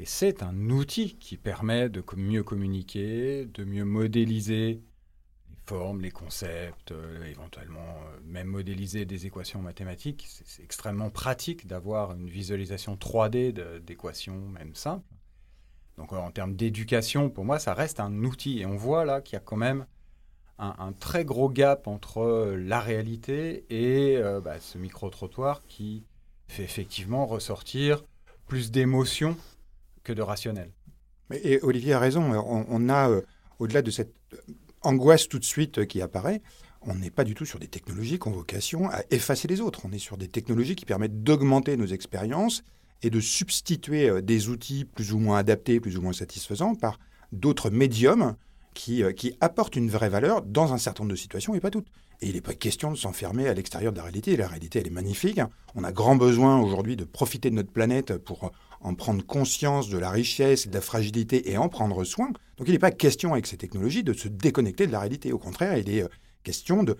et 0.00 0.06
c'est 0.06 0.42
un 0.42 0.70
outil 0.70 1.18
qui 1.18 1.36
permet 1.36 1.90
de 1.90 2.02
mieux 2.16 2.42
communiquer, 2.42 3.44
de 3.44 3.64
mieux 3.64 3.84
modéliser 3.84 4.80
les 6.00 6.10
concepts, 6.10 6.92
euh, 6.92 7.24
éventuellement 7.24 7.80
euh, 7.80 8.18
même 8.24 8.48
modéliser 8.48 9.04
des 9.04 9.26
équations 9.26 9.60
mathématiques. 9.60 10.26
C'est 10.44 10.62
extrêmement 10.62 11.10
pratique 11.10 11.66
d'avoir 11.66 12.12
une 12.12 12.28
visualisation 12.28 12.96
3D 12.96 13.52
d'équations, 13.80 14.40
même 14.48 14.74
simples. 14.74 15.06
Donc 15.96 16.12
euh, 16.12 16.16
en 16.16 16.30
termes 16.30 16.54
d'éducation, 16.54 17.30
pour 17.30 17.44
moi, 17.44 17.58
ça 17.58 17.74
reste 17.74 18.00
un 18.00 18.24
outil. 18.24 18.60
Et 18.60 18.66
on 18.66 18.76
voit 18.76 19.04
là 19.04 19.20
qu'il 19.20 19.34
y 19.34 19.36
a 19.36 19.40
quand 19.40 19.56
même 19.56 19.86
un, 20.58 20.92
très 20.92 21.24
gros 21.24 21.48
gap 21.48 21.86
entre 21.86 22.54
la 22.54 22.80
réalité 22.80 23.64
et 23.70 24.20
bah, 24.44 24.60
ce 24.60 24.76
micro-trottoir 24.76 25.62
qui 25.66 26.04
fait 26.48 26.64
effectivement 26.64 27.24
ressortir 27.24 28.04
plus 28.46 28.70
d'émotions 28.70 29.38
que 30.04 30.12
de 30.12 30.20
rationnel. 30.20 30.70
Et 31.32 31.60
Olivier 31.62 31.92
a 31.92 31.98
raison, 31.98 32.22
on, 32.22 32.88
a, 32.88 33.08
euh, 33.08 33.22
au-delà 33.58 33.82
de 33.82 33.90
cette 33.90 34.12
angoisse 34.82 35.28
tout 35.28 35.38
de 35.38 35.44
suite 35.44 35.78
euh, 35.78 35.84
qui 35.84 36.00
apparaît, 36.00 36.42
on 36.82 36.94
n'est 36.94 37.10
pas 37.10 37.24
du 37.24 37.34
tout 37.34 37.44
sur 37.44 37.58
des 37.58 37.68
technologies 37.68 38.18
qui 38.18 38.28
ont 38.28 38.32
vocation 38.32 38.88
à 38.90 39.02
effacer 39.10 39.48
les 39.48 39.60
autres. 39.60 39.82
On 39.84 39.92
est 39.92 39.98
sur 39.98 40.16
des 40.16 40.28
technologies 40.28 40.76
qui 40.76 40.86
permettent 40.86 41.22
d'augmenter 41.22 41.76
nos 41.76 41.86
expériences 41.86 42.62
et 43.02 43.10
de 43.10 43.20
substituer 43.20 44.08
euh, 44.08 44.22
des 44.22 44.48
outils 44.48 44.84
plus 44.84 45.12
ou 45.12 45.18
moins 45.18 45.38
adaptés, 45.38 45.80
plus 45.80 45.96
ou 45.96 46.02
moins 46.02 46.12
satisfaisants 46.12 46.74
par 46.74 46.98
d'autres 47.32 47.70
médiums 47.70 48.34
qui, 48.74 49.02
qui 49.16 49.36
apportent 49.40 49.76
une 49.76 49.90
vraie 49.90 50.08
valeur 50.08 50.42
dans 50.42 50.72
un 50.72 50.78
certain 50.78 51.02
nombre 51.02 51.12
de 51.12 51.18
situations 51.18 51.54
et 51.54 51.60
pas 51.60 51.70
toutes. 51.70 51.88
Et 52.22 52.28
il 52.28 52.34
n'est 52.34 52.40
pas 52.40 52.54
question 52.54 52.90
de 52.90 52.96
s'enfermer 52.96 53.48
à 53.48 53.54
l'extérieur 53.54 53.92
de 53.92 53.98
la 53.98 54.04
réalité. 54.04 54.36
La 54.36 54.46
réalité, 54.46 54.78
elle 54.78 54.86
est 54.86 54.90
magnifique. 54.90 55.40
On 55.74 55.84
a 55.84 55.92
grand 55.92 56.16
besoin 56.16 56.60
aujourd'hui 56.60 56.96
de 56.96 57.04
profiter 57.04 57.50
de 57.50 57.56
notre 57.56 57.72
planète 57.72 58.16
pour 58.18 58.52
en 58.80 58.94
prendre 58.94 59.24
conscience 59.24 59.88
de 59.88 59.98
la 59.98 60.10
richesse 60.10 60.66
et 60.66 60.68
de 60.68 60.74
la 60.74 60.80
fragilité 60.80 61.50
et 61.50 61.58
en 61.58 61.68
prendre 61.68 62.04
soin. 62.04 62.28
Donc 62.56 62.68
il 62.68 62.72
n'est 62.72 62.78
pas 62.78 62.90
question 62.90 63.32
avec 63.32 63.46
ces 63.46 63.56
technologies 63.56 64.02
de 64.02 64.12
se 64.12 64.28
déconnecter 64.28 64.86
de 64.86 64.92
la 64.92 65.00
réalité. 65.00 65.32
Au 65.32 65.38
contraire, 65.38 65.76
il 65.76 65.90
est 65.90 66.02
euh, 66.02 66.08
question 66.42 66.82
de 66.82 66.96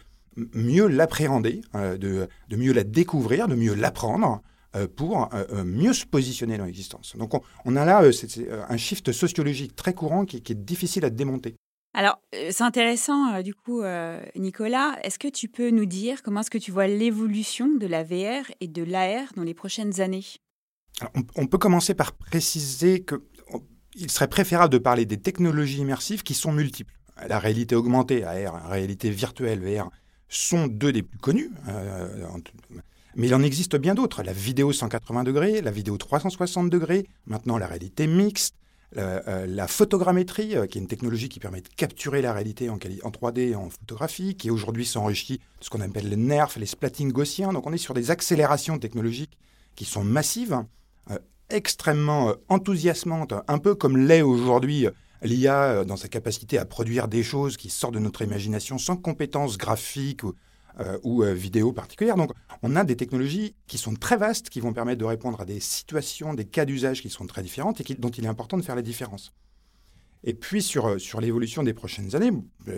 mieux 0.55 0.87
l'appréhender, 0.87 1.61
euh, 1.75 1.97
de, 1.97 2.29
mieux 2.57 2.73
la 2.73 2.85
découvrir, 2.85 3.49
de 3.49 3.55
mieux 3.55 3.75
l'apprendre 3.75 4.43
euh, 4.77 4.87
pour 4.87 5.29
mieux 5.65 5.93
se 5.93 6.07
positionner 6.07 6.57
dans 6.57 6.67
l'existence. 6.67 7.17
Donc 7.17 7.33
on, 7.65 7.77
a 7.77 7.85
là 7.85 8.03
un 8.69 8.77
shift 8.77 9.11
sociologique 9.13 9.75
très 9.75 9.95
courant 9.95 10.25
qui, 10.25 10.37
est 10.37 10.55
difficile 10.55 11.05
à 11.05 11.11
démonter. 11.11 11.57
Alors, 11.93 12.23
c'est 12.33 12.63
intéressant, 12.63 13.43
du 13.43 13.53
coup, 13.53 13.83
Nicolas, 14.37 14.97
est-ce 15.03 15.19
que 15.19 15.27
tu 15.27 15.49
peux 15.49 15.71
nous 15.71 15.87
dire 15.87 16.23
comment 16.23 16.41
est-ce 16.41 16.51
que 16.51 16.59
tu 16.59 16.71
vois 16.71 16.87
l'évolution 16.87 17.67
de 17.67 17.87
la 17.89 18.05
VR 18.05 18.49
et 18.61 18.69
de 18.69 18.85
l'AR 18.85 19.33
dans 19.35 19.43
les 19.43 19.55
prochaines 19.55 20.01
années? 20.01 20.23
On, 21.37 21.47
peut 21.47 21.59
commencer 21.59 21.95
par 21.95 22.12
préciser 22.12 23.04
qu'il 23.04 24.11
serait 24.11 24.28
préférable 24.28 24.73
de 24.73 24.78
parler 24.78 25.07
des 25.07 25.19
technologies 25.19 25.78
immersives 25.78 26.23
qui 26.23 26.35
sont 26.35 26.52
multiples. 26.52 26.95
La 27.28 27.38
réalité 27.38 27.75
augmentée, 27.75 28.25
AR, 28.25 28.54
la 28.54 28.69
réalité 28.69 29.11
virtuelle, 29.11 29.61
VR, 29.61 29.90
sont 30.28 30.66
deux 30.66 30.92
des 30.92 31.02
plus 31.02 31.19
connues. 31.19 31.50
Euh, 31.69 32.26
Mais 33.16 33.26
il 33.26 33.35
en 33.35 33.42
existe 33.42 33.76
bien 33.76 33.95
d'autres. 33.95 34.23
La 34.23 34.33
vidéo 34.33 34.73
180 34.73 35.25
degrés, 35.25 35.61
la 35.61 35.71
vidéo 35.71 35.97
360 35.97 36.71
degrés, 36.71 37.07
maintenant 37.26 37.59
la 37.59 37.66
réalité 37.66 38.07
mixte, 38.07 38.54
euh, 38.97 39.47
la 39.47 39.69
photogrammétrie, 39.69 40.57
qui 40.69 40.78
est 40.78 40.80
une 40.80 40.87
technologie 40.87 41.28
qui 41.28 41.40
permet 41.40 41.61
de 41.61 41.69
capturer 41.69 42.23
la 42.23 42.33
réalité 42.33 42.71
en, 42.71 42.75
en 42.75 43.11
3D 43.11 43.54
en 43.54 43.71
photographie, 43.71 44.37
qui 44.37 44.50
aujourd'hui 44.50 44.87
s'enrichit 44.87 45.38
de 45.38 45.64
ce 45.64 45.71
qu'on 45.71 45.80
appelle 45.80 46.09
les 46.09 46.16
NERF, 46.16 46.57
les 46.57 46.66
splattings 46.66 47.12
gaussiens. 47.12 47.52
Donc 47.52 47.66
on 47.66 47.73
est 47.73 47.78
sur 47.78 47.95
des 47.95 48.11
accélérations 48.11 48.78
technologiques 48.78 49.37
qui 49.76 49.85
sont 49.85 50.04
massives, 50.04 50.64
extrêmement 51.49 52.35
enthousiasmantes, 52.49 53.35
un 53.49 53.59
peu 53.59 53.75
comme 53.75 53.97
l'est 53.97 54.23
aujourd'hui 54.23 54.87
l'IA 55.23 55.62
euh, 55.62 55.85
dans 55.85 55.97
sa 55.97 56.09
capacité 56.09 56.59
à 56.59 56.64
produire 56.64 57.09
des 57.09 57.23
choses 57.23 57.57
qui 57.57 57.71
sortent 57.71 57.95
de 57.95 57.99
notre 57.99 58.23
imagination 58.23 58.78
sans 58.78 58.97
compétences 58.97 59.59
graphiques 59.59 60.25
ou, 60.25 60.35
euh, 60.80 60.99
euh, 61.04 61.35
vidéo 61.35 61.73
particulières. 61.73 62.16
Donc, 62.16 62.33
on 62.62 62.76
a 62.76 62.85
des 62.85 62.97
technologies 62.97 63.54
qui 63.66 63.78
sont 63.78 63.95
très 63.95 64.16
vastes, 64.16 64.49
qui 64.50 64.61
vont 64.61 64.73
permettre 64.73 64.99
de 64.99 65.04
répondre 65.04 65.40
à 65.40 65.45
des 65.45 65.61
situations, 65.61 66.35
des 66.35 66.45
cas 66.45 66.64
d'usage 66.64 67.02
qui 67.02 67.11
sont 67.11 67.26
très 67.26 67.42
différentes 67.42 67.80
et 67.80 67.95
dont 67.95 68.09
il 68.11 68.25
est 68.25 68.28
important 68.28 68.57
de 68.57 68.62
faire 68.62 68.76
la 68.76 68.83
différence. 68.83 69.33
Et 70.23 70.35
puis, 70.35 70.62
sur, 70.62 71.00
sur 71.00 71.21
l'évolution 71.21 71.62
des 71.62 71.73
prochaines 71.73 72.14
années, 72.14 72.30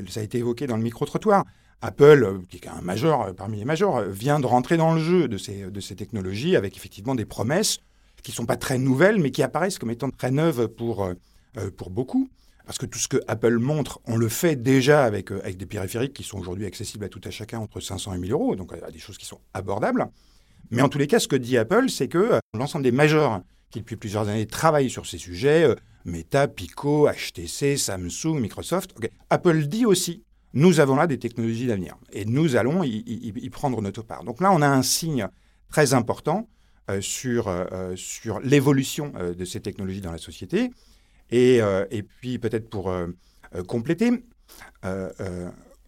ça 0.08 0.20
a 0.20 0.22
été 0.22 0.38
évoqué 0.38 0.66
dans 0.66 0.76
le 0.76 0.82
micro-trottoir. 0.82 1.44
Apple, 1.84 2.42
qui 2.48 2.58
est 2.58 2.68
un 2.68 2.80
major 2.80 3.34
parmi 3.34 3.58
les 3.58 3.64
majors, 3.64 4.02
vient 4.02 4.38
de 4.38 4.46
rentrer 4.46 4.76
dans 4.76 4.94
le 4.94 5.00
jeu 5.00 5.26
de 5.26 5.36
ces, 5.36 5.68
de 5.68 5.80
ces 5.80 5.96
technologies 5.96 6.54
avec 6.54 6.76
effectivement 6.76 7.16
des 7.16 7.24
promesses 7.24 7.78
qui 8.22 8.30
ne 8.30 8.36
sont 8.36 8.46
pas 8.46 8.56
très 8.56 8.78
nouvelles, 8.78 9.18
mais 9.20 9.30
qui 9.30 9.42
apparaissent 9.42 9.78
comme 9.78 9.90
étant 9.90 10.10
très 10.10 10.30
neuves 10.30 10.68
pour, 10.68 11.04
euh, 11.04 11.70
pour 11.76 11.90
beaucoup. 11.90 12.28
Parce 12.64 12.78
que 12.78 12.86
tout 12.86 12.98
ce 12.98 13.08
que 13.08 13.18
Apple 13.26 13.58
montre, 13.58 14.00
on 14.06 14.16
le 14.16 14.28
fait 14.28 14.56
déjà 14.56 15.04
avec, 15.04 15.32
euh, 15.32 15.40
avec 15.42 15.56
des 15.56 15.66
périphériques 15.66 16.12
qui 16.12 16.22
sont 16.22 16.38
aujourd'hui 16.38 16.66
accessibles 16.66 17.04
à 17.04 17.08
tout 17.08 17.20
à 17.24 17.30
chacun 17.30 17.58
entre 17.58 17.80
500 17.80 18.14
et 18.14 18.18
1000 18.18 18.32
euros, 18.32 18.56
donc 18.56 18.72
des 18.92 18.98
choses 18.98 19.18
qui 19.18 19.26
sont 19.26 19.40
abordables. 19.52 20.08
Mais 20.70 20.82
en 20.82 20.88
tous 20.88 20.98
les 20.98 21.06
cas, 21.06 21.18
ce 21.18 21.28
que 21.28 21.36
dit 21.36 21.58
Apple, 21.58 21.90
c'est 21.90 22.08
que 22.08 22.18
euh, 22.18 22.38
l'ensemble 22.54 22.84
des 22.84 22.92
majors 22.92 23.40
qui 23.70 23.80
depuis 23.80 23.96
plusieurs 23.96 24.28
années 24.28 24.46
travaillent 24.46 24.90
sur 24.90 25.06
ces 25.06 25.18
sujets, 25.18 25.66
Meta, 26.04 26.46
Pico, 26.46 27.08
HTC, 27.08 27.78
Samsung, 27.78 28.38
Microsoft, 28.38 28.94
Apple 29.30 29.66
dit 29.66 29.86
aussi, 29.86 30.24
nous 30.52 30.80
avons 30.80 30.96
là 30.96 31.06
des 31.06 31.18
technologies 31.18 31.66
d'avenir 31.66 31.96
et 32.12 32.24
nous 32.24 32.56
allons 32.56 32.82
y, 32.84 33.50
prendre 33.50 33.80
notre 33.80 34.02
part. 34.02 34.24
Donc 34.24 34.40
là, 34.40 34.52
on 34.52 34.60
a 34.60 34.68
un 34.68 34.82
signe 34.82 35.28
très 35.70 35.94
important 35.94 36.48
sur, 37.00 37.50
sur 37.96 38.40
l'évolution 38.40 39.12
de 39.36 39.44
ces 39.44 39.60
technologies 39.60 40.00
dans 40.00 40.12
la 40.12 40.18
société. 40.18 40.70
Euh, 41.32 41.86
et, 41.90 42.02
puis 42.02 42.38
peut-être 42.38 42.68
pour 42.68 42.90
euh, 42.90 43.08
euh, 43.54 43.62
compléter, 43.62 44.10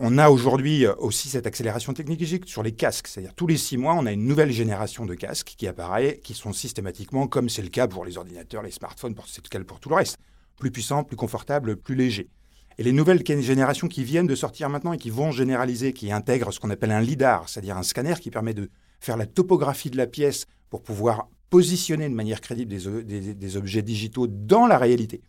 on 0.00 0.18
a 0.18 0.28
aujourd'hui 0.28 0.86
aussi 0.98 1.28
cette 1.28 1.46
accélération 1.46 1.92
technologique 1.92 2.48
sur 2.48 2.64
les 2.64 2.72
casques. 2.72 3.06
C'est-à-dire 3.06 3.32
tous 3.34 3.46
les 3.46 3.56
six 3.56 3.76
mois, 3.76 3.94
on 3.94 4.06
a 4.06 4.12
une 4.12 4.26
nouvelle 4.26 4.50
génération 4.50 5.06
de 5.06 5.14
casques 5.14 5.54
qui 5.56 5.68
apparaît, 5.68 6.18
qui 6.24 6.34
sont 6.34 6.52
systématiquement, 6.52 7.28
comme 7.28 7.48
c'est 7.48 7.62
le 7.62 7.68
cas 7.68 7.86
pour 7.86 8.04
les 8.04 8.18
ordinateurs, 8.18 8.62
les 8.64 8.72
smartphones, 8.72 9.14
c'est 9.26 9.44
le 9.44 9.48
cas 9.48 9.62
pour 9.62 9.78
tout 9.78 9.88
le 9.90 9.94
reste, 9.94 10.18
plus 10.58 10.72
puissants, 10.72 11.04
plus 11.04 11.16
confortables, 11.16 11.76
plus 11.76 11.94
légers. 11.94 12.28
Et 12.76 12.82
les 12.82 12.90
nouvelles 12.90 13.24
générations 13.24 13.86
qui 13.86 14.02
viennent 14.02 14.26
de 14.26 14.34
sortir 14.34 14.68
maintenant 14.68 14.92
et 14.92 14.98
qui 14.98 15.10
vont 15.10 15.30
généraliser, 15.30 15.92
qui 15.92 16.10
intègrent 16.10 16.52
ce 16.52 16.58
qu'on 16.58 16.70
appelle 16.70 16.90
un 16.90 17.00
LIDAR, 17.00 17.48
c'est-à-dire 17.48 17.76
un 17.76 17.84
scanner 17.84 18.14
qui 18.20 18.32
permet 18.32 18.52
de 18.52 18.70
faire 19.04 19.16
la 19.16 19.26
topographie 19.26 19.90
de 19.90 19.96
la 19.96 20.06
pièce 20.06 20.46
pour 20.70 20.82
pouvoir 20.82 21.28
positionner 21.50 22.08
de 22.08 22.14
manière 22.14 22.40
crédible 22.40 22.72
des 22.72 23.56
objets 23.56 23.82
digitaux 23.82 24.26
dans 24.26 24.66
la 24.66 24.78
réalité. 24.78 25.22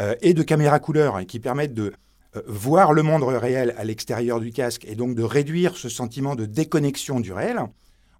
Euh, 0.00 0.16
et 0.22 0.34
de 0.34 0.42
caméras 0.42 0.80
couleurs 0.80 1.14
hein, 1.14 1.24
qui 1.24 1.38
permettent 1.38 1.74
de 1.74 1.92
euh, 2.34 2.42
voir 2.48 2.92
le 2.92 3.04
monde 3.04 3.22
réel 3.22 3.74
à 3.78 3.84
l'extérieur 3.84 4.40
du 4.40 4.50
casque 4.50 4.84
et 4.86 4.96
donc 4.96 5.14
de 5.14 5.22
réduire 5.22 5.76
ce 5.76 5.88
sentiment 5.88 6.34
de 6.34 6.46
déconnexion 6.46 7.20
du 7.20 7.32
réel, 7.32 7.60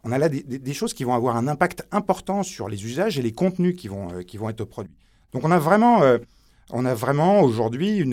on 0.05 0.13
a 0.13 0.19
là 0.19 0.29
des, 0.29 0.73
choses 0.73 0.95
qui 0.95 1.03
vont 1.03 1.15
avoir 1.15 1.37
un 1.37 1.49
impact 1.49 1.85
important 1.91 2.45
sur 2.45 2.69
les 2.69 2.85
usages 2.85 3.19
et 3.19 3.23
les 3.23 3.33
contenus 3.33 3.75
qui 3.75 3.89
vont, 3.89 4.13
euh, 4.13 4.23
qui 4.23 4.37
vont 4.37 4.49
être 4.49 4.65
produits. 4.65 4.95
Donc 5.33 5.43
on 5.45 5.51
a 5.51 5.59
vraiment, 5.59 6.03
vraiment 6.71 7.41
aujourd'hui 7.41 8.05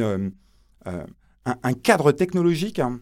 un, 0.86 1.74
cadre 1.84 2.12
technologique 2.14 2.80
hein, 2.80 3.00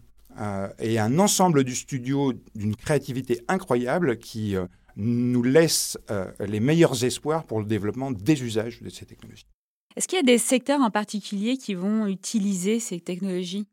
et 0.80 1.00
un 1.00 1.20
ensemble 1.20 1.64
du 1.64 1.76
studio 1.76 2.34
d'une 2.56 2.76
créativité 2.76 3.42
incroyable 3.48 4.18
qui 4.18 4.56
nous 4.96 5.44
laisse 5.44 5.98
les 6.40 6.60
meilleurs 6.60 7.04
espoirs 7.04 7.46
pour 7.46 7.60
le 7.60 7.66
développement 7.66 8.12
des 8.12 8.44
usages 8.44 8.82
de 8.82 8.90
ces 8.90 9.06
technologies. 9.06 9.46
Est-ce 9.96 10.08
qu'il 10.08 10.18
y 10.18 10.22
a 10.22 10.24
des 10.24 10.38
secteurs 10.38 10.82
en 10.82 10.92
particulier 10.92 11.58
qui 11.58 11.74
vont 11.74 12.08
utiliser 12.08 12.80
ces 12.80 13.00
technologies? 13.00 13.68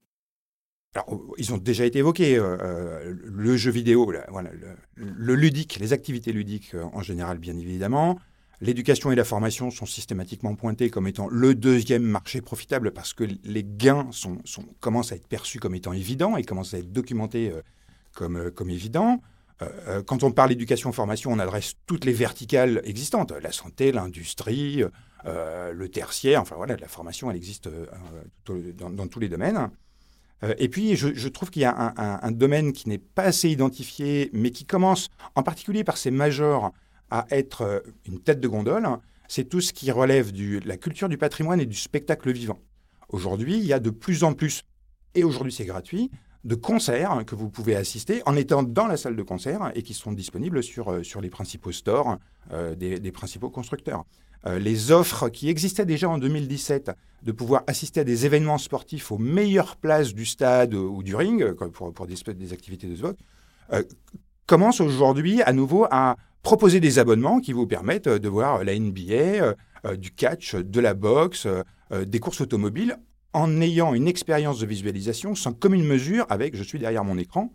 Alors, 0.97 1.07
oh, 1.13 1.35
ils 1.37 1.53
ont 1.53 1.59
déjà 1.59 1.85
été 1.85 1.99
évoqués. 1.99 2.37
Euh, 2.37 2.57
euh, 2.61 3.15
le 3.23 3.57
jeu 3.57 3.71
vidéo, 3.71 4.11
voilà, 4.29 4.51
le, 4.95 5.35
ludique, 5.35 5.79
les 5.79 5.93
activités 5.93 6.33
ludiques 6.33 6.75
euh, 6.75 6.85
en 6.93 7.03
général, 7.03 7.39
bien 7.39 7.57
évidemment. 7.57 8.19
L'éducation 8.61 9.13
et 9.13 9.15
la 9.15 9.25
formation 9.25 9.71
sont 9.71 9.87
systématiquement 9.87 10.55
pointés 10.55 10.89
comme 10.91 11.07
étant 11.07 11.29
le 11.29 11.55
deuxième 11.55 12.03
marché 12.03 12.41
profitable 12.41 12.93
parce 12.93 13.13
que 13.13 13.25
les 13.45 13.65
gains 13.65 14.09
commencent 14.81 15.13
à 15.13 15.17
être 15.17 15.27
perçus 15.27 15.61
comme 15.61 15.75
étant 15.75 15.93
évidents 15.93 16.37
et 16.37 16.43
commencent 16.43 16.75
à 16.75 16.79
être 16.79 16.91
documentés 16.91 17.53
comme, 18.15 18.51
comme 18.51 18.71
évidents. 18.71 19.21
quand 20.07 20.23
on 20.23 20.31
parle 20.31 20.53
éducation-formation, 20.53 21.33
on 21.33 21.39
adresse 21.39 21.75
toutes 21.87 22.07
les 22.07 22.15
verticales 22.15 22.81
existantes, 22.85 23.33
la 23.33 23.53
santé, 23.53 23.93
l'industrie, 23.93 24.85
euh, 25.27 25.73
le 25.73 25.89
tertiaire, 25.89 26.41
enfin 26.41 26.55
voilà, 26.55 26.77
la 26.77 26.87
formation, 26.87 27.29
elle 27.31 27.37
existe 27.37 27.67
euh, 27.67 27.87
dans, 28.47 29.09
tous 29.09 29.19
les 29.19 29.29
domaines. 29.29 29.71
Euh, 30.45 30.55
et 30.59 30.69
puis, 30.69 30.95
je, 30.95 31.29
trouve 31.29 31.51
qu'il 31.51 31.63
y 31.63 31.65
a 31.65 31.95
un, 31.97 32.31
domaine 32.31 32.73
qui 32.73 32.89
n'est 32.89 32.99
pas 32.99 33.25
assez 33.25 33.49
identifié, 33.49 34.31
mais 34.33 34.51
qui 34.51 34.67
commence, 34.67 35.09
en 35.35 35.43
particulier 35.43 35.83
par 35.83 35.97
ses 35.97 36.13
majors, 36.13 36.73
à 37.11 37.27
être 37.31 37.83
une 38.07 38.21
tête 38.21 38.41
de 38.41 38.49
gondole. 38.49 38.87
C'est 39.29 39.49
tout 39.49 39.61
ce 39.61 39.73
qui 39.73 39.91
relève 39.91 40.33
de 40.33 40.61
la 40.67 40.77
culture 40.77 41.09
du 41.09 41.19
patrimoine 41.19 41.61
et 41.61 41.67
du 41.67 41.77
spectacle 41.77 42.33
vivant. 42.33 42.59
Aujourd'hui, 43.09 43.57
il 43.57 43.65
y 43.65 43.73
a 43.73 43.81
de 43.81 43.91
plus 43.91 44.25
en 44.25 44.33
plus, 44.35 44.63
et 45.15 45.25
aujourd'hui 45.25 45.53
c'est 45.53 45.65
gratuit, 45.65 46.11
de 46.45 46.55
concerts 46.55 47.25
que 47.27 47.35
vous 47.35 47.49
pouvez 47.49 47.75
assister 47.75 48.23
en 48.25 48.37
étant 48.37 48.63
dans 48.63 48.87
la 48.87 48.97
salle 48.97 49.17
de 49.17 49.23
concert 49.23 49.73
et 49.75 49.83
qui 49.83 49.95
sont 49.95 50.13
disponibles 50.13 50.63
sur, 50.63 51.05
sur 51.05 51.21
les 51.21 51.31
principaux 51.31 51.73
stores 51.73 52.19
des, 52.77 53.13
principaux 53.13 53.51
constructeurs. 53.51 54.05
Euh, 54.47 54.59
les 54.59 54.93
offres 54.93 55.29
qui 55.29 55.49
existaient 55.49 55.87
déjà 55.87 56.09
en 56.09 56.19
2017 56.19 56.93
de 57.23 57.33
pouvoir 57.33 57.65
assister 57.67 58.01
à 58.01 58.05
des 58.05 58.27
événements 58.27 58.59
sportifs 58.59 59.11
aux 59.11 59.19
meilleures 59.19 59.77
places 59.77 60.15
du 60.15 60.25
stade 60.25 60.75
ou 60.75 61.03
du 61.03 61.17
ring, 61.17 61.53
pour, 61.73 61.93
pour 61.93 62.07
des, 62.07 62.53
activités 62.53 62.87
de 62.87 62.95
ce 62.95 63.07
euh, 63.73 63.83
commencent 64.47 64.81
aujourd'hui 64.81 65.43
à 65.43 65.53
nouveau 65.53 65.87
à 65.91 66.17
proposer 66.47 66.79
des 66.79 67.01
abonnements 67.01 67.41
qui 67.41 67.53
vous 67.53 67.67
permettent 67.67 68.09
de 68.09 68.29
voir 68.29 68.63
la 68.63 68.79
NBA, 68.79 69.03
euh, 69.13 69.97
du 69.97 70.13
catch, 70.13 70.55
de 70.55 70.81
la 70.81 70.95
boxe, 70.95 71.49
des 71.91 72.21
courses 72.21 72.41
automobiles, 72.41 72.99
en 73.33 73.61
ayant 73.61 73.95
une 73.95 74.07
expérience 74.07 74.61
de 74.61 74.67
visualisation 74.67 75.35
sans 75.35 75.53
commune 75.53 75.85
mesure 75.85 76.25
avec 76.29 76.57
je 76.57 76.63
suis 76.63 76.79
derrière 76.79 77.03
mon 77.03 77.19
écran, 77.19 77.53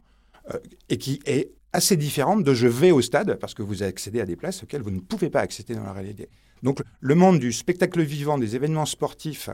et 0.90 0.98
qui 0.98 1.22
est 1.26 1.52
assez 1.72 1.96
différente 1.96 2.44
de 2.44 2.54
je 2.54 2.68
vais 2.68 2.92
au 2.92 3.02
stade, 3.02 3.38
parce 3.40 3.54
que 3.54 3.64
vous 3.64 3.82
accédez 3.82 4.20
à 4.20 4.26
des 4.26 4.36
places 4.36 4.64
auxquelles 4.64 4.82
vous 4.82 4.92
ne 4.92 5.00
pouvez 5.00 5.30
pas 5.30 5.40
accéder 5.40 5.74
dans 5.74 5.84
la 5.84 5.94
réalité. 5.94 6.28
Donc 6.62 6.82
le 7.00 7.16
monde 7.16 7.40
du 7.40 7.54
spectacle 7.54 8.02
vivant, 8.02 8.38
des 8.38 8.56
événements 8.58 8.86
sportifs, 8.86 9.50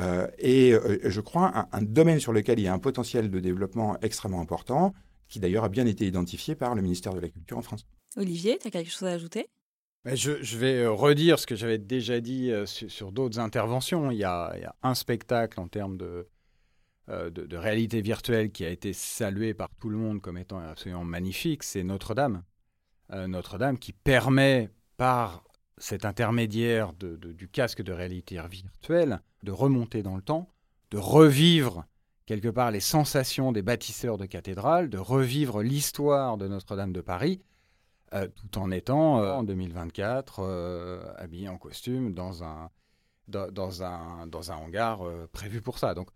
euh, 0.00 0.26
est, 0.38 0.72
euh, 0.72 0.98
je 1.04 1.20
crois, 1.20 1.68
un, 1.72 1.82
domaine 1.82 2.20
sur 2.20 2.32
lequel 2.32 2.58
il 2.58 2.62
y 2.62 2.68
a 2.68 2.72
un 2.72 2.78
potentiel 2.78 3.30
de 3.30 3.38
développement 3.38 3.96
extrêmement 4.00 4.40
important, 4.40 4.94
qui 5.28 5.40
d'ailleurs 5.40 5.64
a 5.64 5.68
bien 5.68 5.86
été 5.86 6.06
identifié 6.06 6.54
par 6.54 6.74
le 6.74 6.82
ministère 6.82 7.12
de 7.12 7.20
la 7.20 7.28
Culture 7.28 7.58
en 7.58 7.62
France. 7.62 7.86
Olivier, 8.16 8.58
tu 8.58 8.68
as 8.68 8.70
quelque 8.70 8.90
chose 8.90 9.08
à 9.08 9.12
ajouter? 9.12 9.48
Je, 10.04 10.56
vais 10.56 10.82
euh, 10.82 10.90
redire 10.90 11.38
ce 11.38 11.46
que 11.46 11.54
j'avais 11.54 11.78
déjà 11.78 12.20
dit 12.20 12.50
sur, 12.64 13.12
d'autres 13.12 13.38
interventions. 13.38 14.10
Il 14.10 14.18
y, 14.18 14.24
a, 14.24 14.74
un 14.82 14.94
spectacle 14.94 15.60
en 15.60 15.68
termes 15.68 15.98
de, 15.98 16.26
de, 17.08 17.56
réalité 17.56 18.00
virtuelle 18.00 18.50
qui 18.50 18.64
a 18.64 18.70
été 18.70 18.92
salué 18.92 19.52
par 19.52 19.68
tout 19.78 19.90
le 19.90 19.98
monde 19.98 20.22
comme 20.22 20.38
étant 20.38 20.58
absolument 20.58 21.04
magnifique, 21.04 21.62
c'est 21.62 21.82
Notre-Dame. 21.82 22.42
Notre-Dame 23.12 23.78
qui 23.78 23.92
permet 23.92 24.70
par 24.96 25.44
cet 25.80 26.04
intermédiaire 26.04 26.92
du 26.92 27.48
casque 27.48 27.82
de 27.82 27.92
réalité 27.92 28.38
virtuelle, 28.48 29.20
de 29.42 29.50
remonter 29.50 30.02
dans 30.02 30.14
le 30.14 30.22
temps, 30.22 30.52
de 30.90 30.98
revivre 30.98 31.84
quelque 32.26 32.48
part 32.48 32.70
les 32.70 32.80
sensations 32.80 33.50
des 33.50 33.62
bâtisseurs 33.62 34.18
de 34.18 34.26
cathédrales, 34.26 34.90
de 34.90 34.98
revivre 34.98 35.62
l'histoire 35.62 36.36
de 36.36 36.46
Notre-Dame 36.46 36.92
de 36.92 37.00
Paris, 37.00 37.40
euh, 38.12 38.26
tout 38.26 38.58
en 38.58 38.72
étant 38.72 39.22
euh, 39.22 39.32
en 39.34 39.44
2024 39.44 40.40
euh, 40.40 41.00
habillé 41.16 41.48
en 41.48 41.58
costume 41.58 42.12
dans 42.12 42.42
un, 42.42 42.68
dans, 43.28 43.84
un, 43.84 44.26
dans 44.26 44.50
un 44.50 44.56
hangar 44.56 45.02
prévu 45.32 45.62
pour 45.62 45.78
ça. 45.78 45.94
Donc 45.94 46.08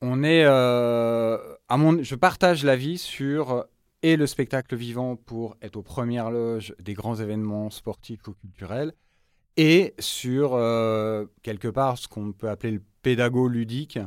on 0.00 0.24
est, 0.24 0.44
à 0.44 1.76
mon, 1.76 2.02
je 2.02 2.14
partage 2.16 2.64
l'avis 2.64 2.98
sur 2.98 3.64
et 4.02 4.16
le 4.16 4.26
spectacle 4.26 4.74
vivant 4.74 5.14
pour 5.14 5.56
être 5.62 5.76
aux 5.76 5.82
premières 5.82 6.30
loges 6.30 6.74
des 6.80 6.94
grands 6.94 7.14
événements 7.16 7.70
sportifs 7.70 8.26
ou 8.26 8.34
culturels, 8.34 8.92
et 9.56 9.94
sur 9.98 10.50
quelque 11.42 11.68
part 11.68 11.96
ce 11.96 12.08
qu'on 12.08 12.32
peut 12.32 12.50
appeler 12.50 12.72
le 12.72 12.82
pédago 13.02 13.48
ludique, 13.48 13.98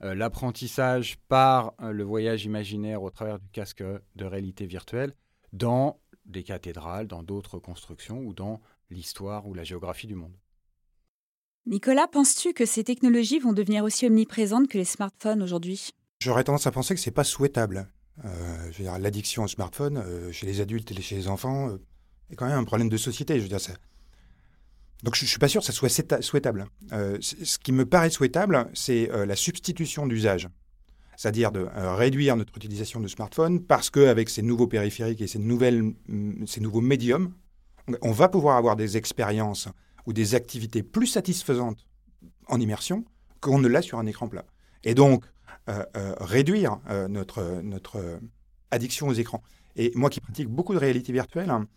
l'apprentissage 0.00 1.16
par 1.28 1.72
le 1.80 2.02
voyage 2.02 2.44
imaginaire 2.44 3.02
au 3.02 3.10
travers 3.10 3.38
du 3.38 3.48
casque 3.48 3.82
de 4.16 4.24
réalité 4.24 4.66
virtuelle 4.66 5.14
dans 5.52 6.01
des 6.24 6.42
cathédrales, 6.42 7.06
dans 7.06 7.22
d'autres 7.22 7.58
constructions 7.58 8.20
ou 8.20 8.32
dans 8.32 8.60
l'histoire 8.90 9.46
ou 9.46 9.54
la 9.54 9.64
géographie 9.64 10.06
du 10.06 10.14
monde. 10.14 10.36
Nicolas, 11.66 12.08
penses-tu 12.08 12.54
que 12.54 12.66
ces 12.66 12.82
technologies 12.82 13.38
vont 13.38 13.52
devenir 13.52 13.84
aussi 13.84 14.06
omniprésentes 14.06 14.68
que 14.68 14.78
les 14.78 14.84
smartphones 14.84 15.42
aujourd'hui? 15.42 15.90
J'aurais 16.20 16.44
tendance 16.44 16.66
à 16.66 16.72
penser 16.72 16.94
que 16.94 17.00
ce 17.00 17.08
n'est 17.08 17.14
pas 17.14 17.24
souhaitable. 17.24 17.88
Euh, 18.24 18.98
l'addiction 18.98 19.44
au 19.44 19.48
smartphone, 19.48 19.98
euh, 19.98 20.32
chez 20.32 20.46
les 20.46 20.60
adultes 20.60 20.90
et 20.90 21.00
chez 21.00 21.16
les 21.16 21.28
enfants, 21.28 21.70
euh, 21.70 21.78
est 22.30 22.36
quand 22.36 22.46
même 22.46 22.58
un 22.58 22.64
problème 22.64 22.88
de 22.88 22.96
société. 22.96 23.36
Je 23.36 23.42
veux 23.42 23.48
dire, 23.48 23.60
ça... 23.60 23.72
Donc 25.02 25.14
je 25.14 25.24
ne 25.24 25.28
suis 25.28 25.38
pas 25.38 25.48
sûr 25.48 25.60
que 25.60 25.66
ça 25.66 25.72
soit 25.72 25.88
souhaitable. 26.20 26.66
ce 26.90 27.58
qui 27.58 27.72
me 27.72 27.86
paraît 27.86 28.10
souhaitable, 28.10 28.70
c'est 28.72 29.08
la 29.26 29.34
substitution 29.34 30.06
d'usage. 30.06 30.48
C'est-à-dire 31.16 31.52
de 31.52 31.68
réduire 31.74 32.36
notre 32.36 32.56
utilisation 32.56 33.00
de 33.00 33.08
smartphone 33.08 33.62
parce 33.62 33.90
qu'avec 33.90 34.30
ces 34.30 34.42
nouveaux 34.42 34.66
périphériques 34.66 35.20
et 35.20 35.26
ces, 35.26 35.38
nouvelles, 35.38 35.82
mm, 36.08 36.46
ces 36.46 36.60
nouveaux 36.60 36.80
médiums, 36.80 37.32
on 38.00 38.12
va 38.12 38.28
pouvoir 38.28 38.56
avoir 38.56 38.76
des 38.76 38.96
expériences 38.96 39.68
ou 40.06 40.12
des 40.12 40.34
activités 40.34 40.82
plus 40.82 41.06
satisfaisantes 41.06 41.86
en 42.48 42.60
immersion 42.60 43.04
qu'on 43.40 43.58
ne 43.58 43.68
l'a 43.68 43.82
sur 43.82 43.98
un 43.98 44.06
écran 44.06 44.28
plat. 44.28 44.44
Et 44.84 44.94
donc, 44.94 45.24
euh, 45.68 45.84
euh, 45.96 46.14
réduire 46.20 46.80
euh, 46.90 47.06
notre, 47.06 47.60
notre 47.62 48.20
addiction 48.72 49.08
aux 49.08 49.12
écrans. 49.12 49.42
Et 49.76 49.92
moi 49.94 50.10
qui 50.10 50.20
pratique 50.20 50.48
beaucoup 50.48 50.74
de 50.74 50.78
réalité 50.78 51.12
virtuelle, 51.12 51.50
hein, 51.50 51.68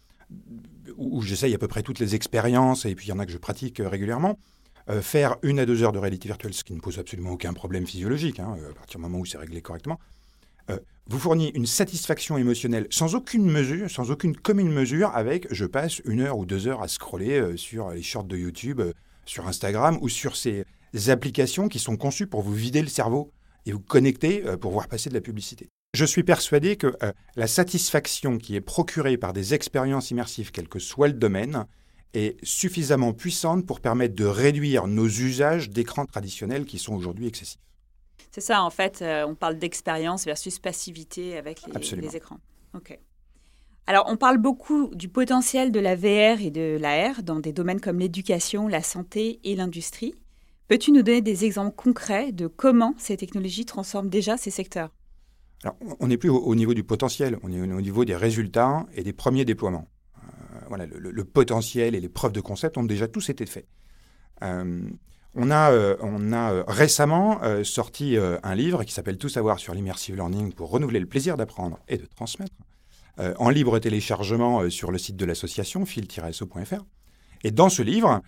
où, 0.98 1.22
j'essaye 1.22 1.54
à 1.54 1.58
peu 1.60 1.68
près 1.68 1.84
toutes 1.84 2.00
les 2.00 2.16
expériences, 2.16 2.86
et 2.86 2.96
puis 2.96 3.08
il 3.08 3.10
y 3.10 3.14
en 3.14 3.20
a 3.20 3.26
que 3.26 3.32
je 3.32 3.38
pratique 3.38 3.82
régulièrement, 3.84 4.40
faire 5.02 5.38
une 5.42 5.60
à 5.60 5.66
deux 5.66 5.82
heures 5.84 5.92
de 5.92 6.00
réalité 6.00 6.28
virtuelle, 6.28 6.54
ce 6.54 6.64
qui 6.64 6.74
ne 6.74 6.80
pose 6.80 7.00
absolument 7.00 7.32
aucun 7.32 7.54
problème 7.54 7.88
physiologique, 7.88 8.40
hein, 8.40 8.56
à 8.70 8.74
partir 8.74 9.00
du 9.00 9.04
moment 9.04 9.20
où 9.20 9.26
c'est 9.26 9.38
réglé 9.38 9.62
correctement, 9.62 10.00
vous 11.08 11.20
fournit 11.20 11.50
une 11.50 11.66
satisfaction 11.66 12.38
émotionnelle 12.38 12.88
sans 12.90 13.16
aucune 13.16 13.50
mesure, 13.50 13.90
sans 13.90 14.12
aucune 14.12 14.36
commune 14.36 14.72
mesure 14.72 15.10
avec 15.16 15.48
je 15.52 15.66
passe 15.66 16.02
une 16.06 16.22
heure 16.22 16.38
ou 16.38 16.46
deux 16.46 16.68
heures 16.68 16.82
à 16.82 16.88
scroller 16.88 17.58
sur 17.58 17.92
les 17.92 18.02
shorts 18.02 18.26
de 18.26 18.38
YouTube, 18.38 18.82
sur 19.26 19.48
Instagram 19.48 19.98
ou 20.02 20.10
sur 20.10 20.36
ces 20.36 20.66
applications 21.08 21.68
qui 21.68 21.80
sont 21.80 21.98
conçues 21.98 22.28
pour 22.28 22.42
vous 22.42 22.54
vider 22.54 22.82
le 22.82 22.88
cerveau 22.88 23.32
et 23.66 23.72
vous 23.72 23.80
connecter 23.80 24.46
euh, 24.46 24.58
pour 24.58 24.72
voir 24.72 24.88
passer 24.88 25.10
de 25.10 25.16
la 25.16 25.22
publicité. 25.22 25.70
Je 25.94 26.06
suis 26.06 26.24
persuadé 26.24 26.76
que 26.76 26.96
euh, 27.04 27.12
la 27.36 27.48
satisfaction 27.48 28.38
qui 28.38 28.56
est 28.56 28.62
procurée 28.62 29.18
par 29.18 29.34
des 29.34 29.54
expériences 29.54 30.12
immersives, 30.12 30.52
quel 30.52 30.68
que 30.68 30.80
soit 30.80 31.08
le 31.08 31.14
domaine, 31.14 31.66
est 32.18 32.38
suffisamment 32.44 33.14
puissante 33.14 33.66
pour 33.66 33.80
permettre 33.80 34.16
de 34.16 34.26
réduire 34.26 34.88
nos 34.88 35.08
usages 35.08 35.70
d'écrans 35.70 36.06
traditionnels 36.06 36.66
qui 36.66 36.80
sont 36.80 36.96
aujourd'hui 36.96 37.28
excessifs. 37.28 37.60
C'est 38.32 38.42
ça, 38.42 38.64
en 38.64 38.70
fait, 38.70 39.02
euh, 39.02 39.26
on 39.26 39.36
parle 39.36 39.58
d'expérience 39.58 40.26
versus 40.26 40.60
passivité 40.60 41.38
avec 41.38 41.62
les, 41.68 42.02
les, 42.02 42.16
écrans. 42.18 42.40
OK. 42.74 43.00
Alors, 43.88 44.06
on 44.10 44.18
parle 44.18 44.40
beaucoup 44.40 44.90
du 44.94 45.08
potentiel 45.08 45.72
de 45.72 45.80
la 45.80 45.96
VR 45.96 46.42
et 46.42 46.52
de 46.52 46.78
l'AR 46.80 47.24
dans 47.24 47.40
des 47.40 47.54
domaines 47.54 47.80
comme 47.80 48.00
l'éducation, 48.00 48.68
la 48.68 48.82
santé 48.82 49.40
et 49.44 49.56
l'industrie. 49.56 50.16
Peux-tu 50.68 50.92
nous 50.92 51.04
donner 51.04 51.22
des 51.22 51.46
exemples 51.46 51.76
concrets 51.76 52.32
de 52.32 52.48
comment 52.48 52.96
ces 52.98 53.16
technologies 53.16 53.66
transforment 53.66 54.10
déjà 54.10 54.36
ces 54.36 54.50
secteurs? 54.50 54.90
Alors, 55.64 55.78
on 56.00 56.08
n'est 56.08 56.18
plus 56.18 56.30
au, 56.30 56.56
niveau 56.56 56.74
du 56.74 56.84
potentiel, 56.84 57.38
on 57.44 57.52
est 57.52 57.62
au 57.62 57.82
niveau 57.82 58.04
des 58.04 58.16
résultats 58.16 58.86
et 58.96 59.04
des 59.04 59.14
premiers 59.14 59.46
déploiements. 59.46 59.88
Euh, 60.66 60.70
voilà, 60.70 60.86
le, 60.86 61.24
potentiel 61.24 61.96
et 61.96 62.00
les 62.00 62.10
preuves 62.10 62.32
de 62.32 62.42
concept 62.42 62.78
ont 62.78 62.84
déjà 62.84 63.08
tous 63.08 63.30
été 63.30 63.46
faits. 63.46 63.68
Euh, 64.44 64.82
on 65.34 65.52
a, 65.52 65.72
euh, 65.72 65.98
on 66.02 66.32
a 66.32 66.64
récemment 66.68 67.42
sorti 67.64 68.18
un 68.18 68.56
livre 68.56 68.84
qui 68.84 68.94
s'appelle 68.94 69.18
Tout 69.18 69.30
savoir 69.30 69.60
sur 69.60 69.74
l'immersive 69.74 70.16
learning 70.16 70.54
pour 70.54 70.70
renouveler 70.70 71.00
le 71.00 71.08
plaisir 71.08 71.38
d'apprendre 71.38 71.80
et 71.88 71.98
de 71.98 72.06
transmettre, 72.06 72.54
en 73.18 73.50
libre 73.50 73.80
téléchargement 73.80 74.70
sur 74.70 74.92
le 74.92 74.98
site 74.98 75.16
de 75.16 75.26
l'association 75.26 75.86
fil-so.fr. 75.86 76.86
Et 77.44 77.52
dans 77.52 77.70
ce 77.70 77.82
livre, 77.82 78.22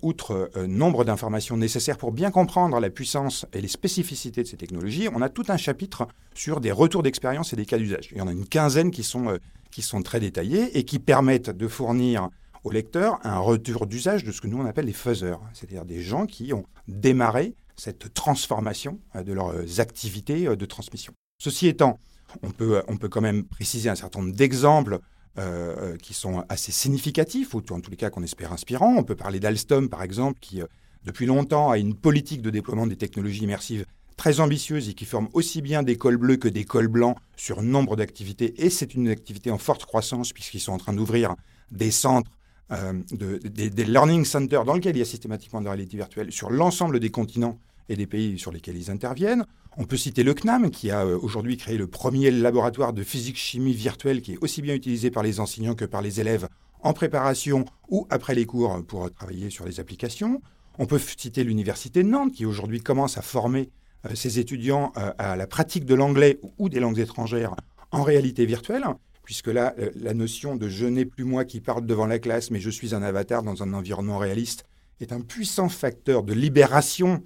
outre 0.00 0.50
nombre 0.66 1.04
d'informations 1.04 1.58
nécessaires 1.58 1.98
pour 1.98 2.12
bien 2.12 2.30
comprendre 2.30 2.80
la 2.80 2.88
puissance 2.88 3.46
et 3.52 3.60
les 3.60 3.68
spécificités 3.68 4.42
de 4.42 4.48
ces 4.48 4.56
technologies, 4.56 5.08
on 5.14 5.20
a 5.20 5.28
tout 5.28 5.44
un 5.48 5.56
chapitre 5.58 6.08
sur 6.34 6.60
des 6.60 6.72
retours 6.72 7.02
d'expérience 7.02 7.52
et 7.52 7.56
des 7.56 7.66
cas 7.66 7.76
d'usage. 7.76 8.08
Il 8.12 8.18
y 8.18 8.20
en 8.22 8.28
a 8.28 8.32
une 8.32 8.46
quinzaine 8.46 8.90
qui 8.90 9.02
sont, 9.02 9.38
qui 9.76 9.82
sont 9.82 10.00
très 10.00 10.20
détaillés 10.20 10.78
et 10.78 10.84
qui 10.84 10.98
permettent 10.98 11.50
de 11.50 11.68
fournir 11.68 12.30
au 12.64 12.70
lecteur 12.70 13.18
un 13.24 13.38
retour 13.38 13.86
d'usage 13.86 14.24
de 14.24 14.32
ce 14.32 14.40
que 14.40 14.46
nous 14.46 14.56
on 14.56 14.64
appelle 14.64 14.86
les 14.86 14.94
faiseurs, 14.94 15.42
c'est-à-dire 15.52 15.84
des 15.84 16.00
gens 16.00 16.24
qui 16.24 16.54
ont 16.54 16.64
démarré 16.88 17.54
cette 17.76 18.14
transformation 18.14 18.98
de 19.14 19.34
leurs 19.34 19.78
activités 19.78 20.46
de 20.46 20.64
transmission. 20.64 21.12
Ceci 21.38 21.66
étant, 21.66 21.98
on 22.42 22.52
peut, 22.52 22.82
on 22.88 22.96
peut 22.96 23.10
quand 23.10 23.20
même 23.20 23.44
préciser 23.44 23.90
un 23.90 23.96
certain 23.96 24.20
nombre 24.20 24.34
d'exemples 24.34 24.98
euh, 25.38 25.74
euh, 25.78 25.96
qui 25.98 26.14
sont 26.14 26.46
assez 26.48 26.72
significatifs, 26.72 27.52
ou 27.52 27.58
en 27.68 27.80
tous 27.82 27.90
les 27.90 27.98
cas 27.98 28.08
qu'on 28.08 28.22
espère 28.22 28.54
inspirants. 28.54 28.94
On 28.96 29.04
peut 29.04 29.14
parler 29.14 29.40
d'Alstom, 29.40 29.90
par 29.90 30.02
exemple, 30.02 30.38
qui 30.40 30.62
euh, 30.62 30.66
depuis 31.04 31.26
longtemps 31.26 31.70
a 31.70 31.76
une 31.76 31.94
politique 31.94 32.40
de 32.40 32.48
déploiement 32.48 32.86
des 32.86 32.96
technologies 32.96 33.42
immersives 33.42 33.84
très 34.16 34.40
ambitieuse 34.40 34.88
et 34.88 34.94
qui 34.94 35.04
forme 35.04 35.28
aussi 35.32 35.62
bien 35.62 35.82
des 35.82 35.96
cols 35.96 36.16
bleus 36.16 36.36
que 36.36 36.48
des 36.48 36.64
cols 36.64 36.88
blancs 36.88 37.16
sur 37.36 37.62
nombre 37.62 37.96
d'activités. 37.96 38.54
Et 38.64 38.70
c'est 38.70 38.94
une 38.94 39.08
activité 39.08 39.50
en 39.50 39.58
forte 39.58 39.84
croissance 39.84 40.32
puisqu'ils 40.32 40.60
sont 40.60 40.72
en 40.72 40.78
train 40.78 40.92
d'ouvrir 40.92 41.34
des 41.70 41.90
centres, 41.90 42.30
des, 42.70 43.84
learning 43.84 44.24
centers 44.24 44.64
dans 44.64 44.74
lesquels 44.74 44.96
il 44.96 45.00
y 45.00 45.02
a 45.02 45.06
systématiquement 45.06 45.60
de 45.60 45.66
la 45.66 45.72
réalité 45.72 45.96
virtuelle 45.96 46.32
sur 46.32 46.50
l'ensemble 46.50 46.98
des 46.98 47.10
continents 47.10 47.58
et 47.88 47.96
des 47.96 48.06
pays 48.06 48.38
sur 48.38 48.50
lesquels 48.50 48.76
ils 48.76 48.90
interviennent. 48.90 49.44
On 49.76 49.84
peut 49.84 49.98
citer 49.98 50.22
le 50.22 50.32
CNAM, 50.32 50.70
qui 50.70 50.90
a 50.90 51.04
euh, 51.04 51.18
aujourd'hui 51.20 51.58
créé 51.58 51.76
le 51.76 51.86
premier 51.86 52.30
laboratoire 52.30 52.94
de 52.94 53.02
physique-chimie 53.02 53.74
virtuelle 53.74 54.22
qui 54.22 54.32
est 54.32 54.38
aussi 54.40 54.62
bien 54.62 54.74
utilisé 54.74 55.10
par 55.10 55.22
les 55.22 55.38
enseignants 55.38 55.74
que 55.74 55.84
par 55.84 56.00
les 56.00 56.18
élèves 56.20 56.48
en 56.80 56.94
préparation 56.94 57.66
ou 57.88 58.06
après 58.10 58.34
les 58.34 58.46
cours 58.46 58.82
pour 58.86 59.12
travailler 59.12 59.50
sur 59.50 59.66
les 59.66 59.78
applications. 59.78 60.40
On 60.78 60.86
peut 60.86 60.98
citer 60.98 61.44
l'Université 61.44 62.02
de 62.02 62.08
Nantes, 62.08 62.32
qui 62.32 62.46
aujourd'hui 62.46 62.80
commence 62.80 63.18
à 63.18 63.22
former 63.22 63.70
euh, 64.06 64.14
ses 64.14 64.38
étudiants 64.38 64.92
euh, 64.96 65.12
à 65.18 65.36
la 65.36 65.46
pratique 65.46 65.84
de 65.84 65.94
l'anglais 65.94 66.38
ou 66.58 66.68
des 66.68 66.80
langues 66.80 66.98
étrangères 66.98 67.54
en 67.92 68.02
réalité 68.02 68.46
virtuelle, 68.46 68.84
puisque 69.22 69.48
là, 69.48 69.74
la 69.94 70.14
notion 70.14 70.56
de 70.56 70.68
je 70.68 70.86
n'ai 70.86 71.04
plus 71.04 71.24
moi 71.24 71.44
qui 71.44 71.60
parle 71.60 71.86
devant 71.86 72.06
la 72.06 72.18
classe, 72.18 72.50
mais 72.50 72.60
je 72.60 72.70
suis 72.70 72.94
un 72.94 73.02
avatar 73.02 73.42
dans 73.42 73.62
un 73.62 73.72
environnement 73.72 74.18
réaliste, 74.18 74.64
est 75.00 75.12
un 75.12 75.20
puissant 75.20 75.68
facteur 75.68 76.22
de 76.22 76.32
libération 76.32 77.22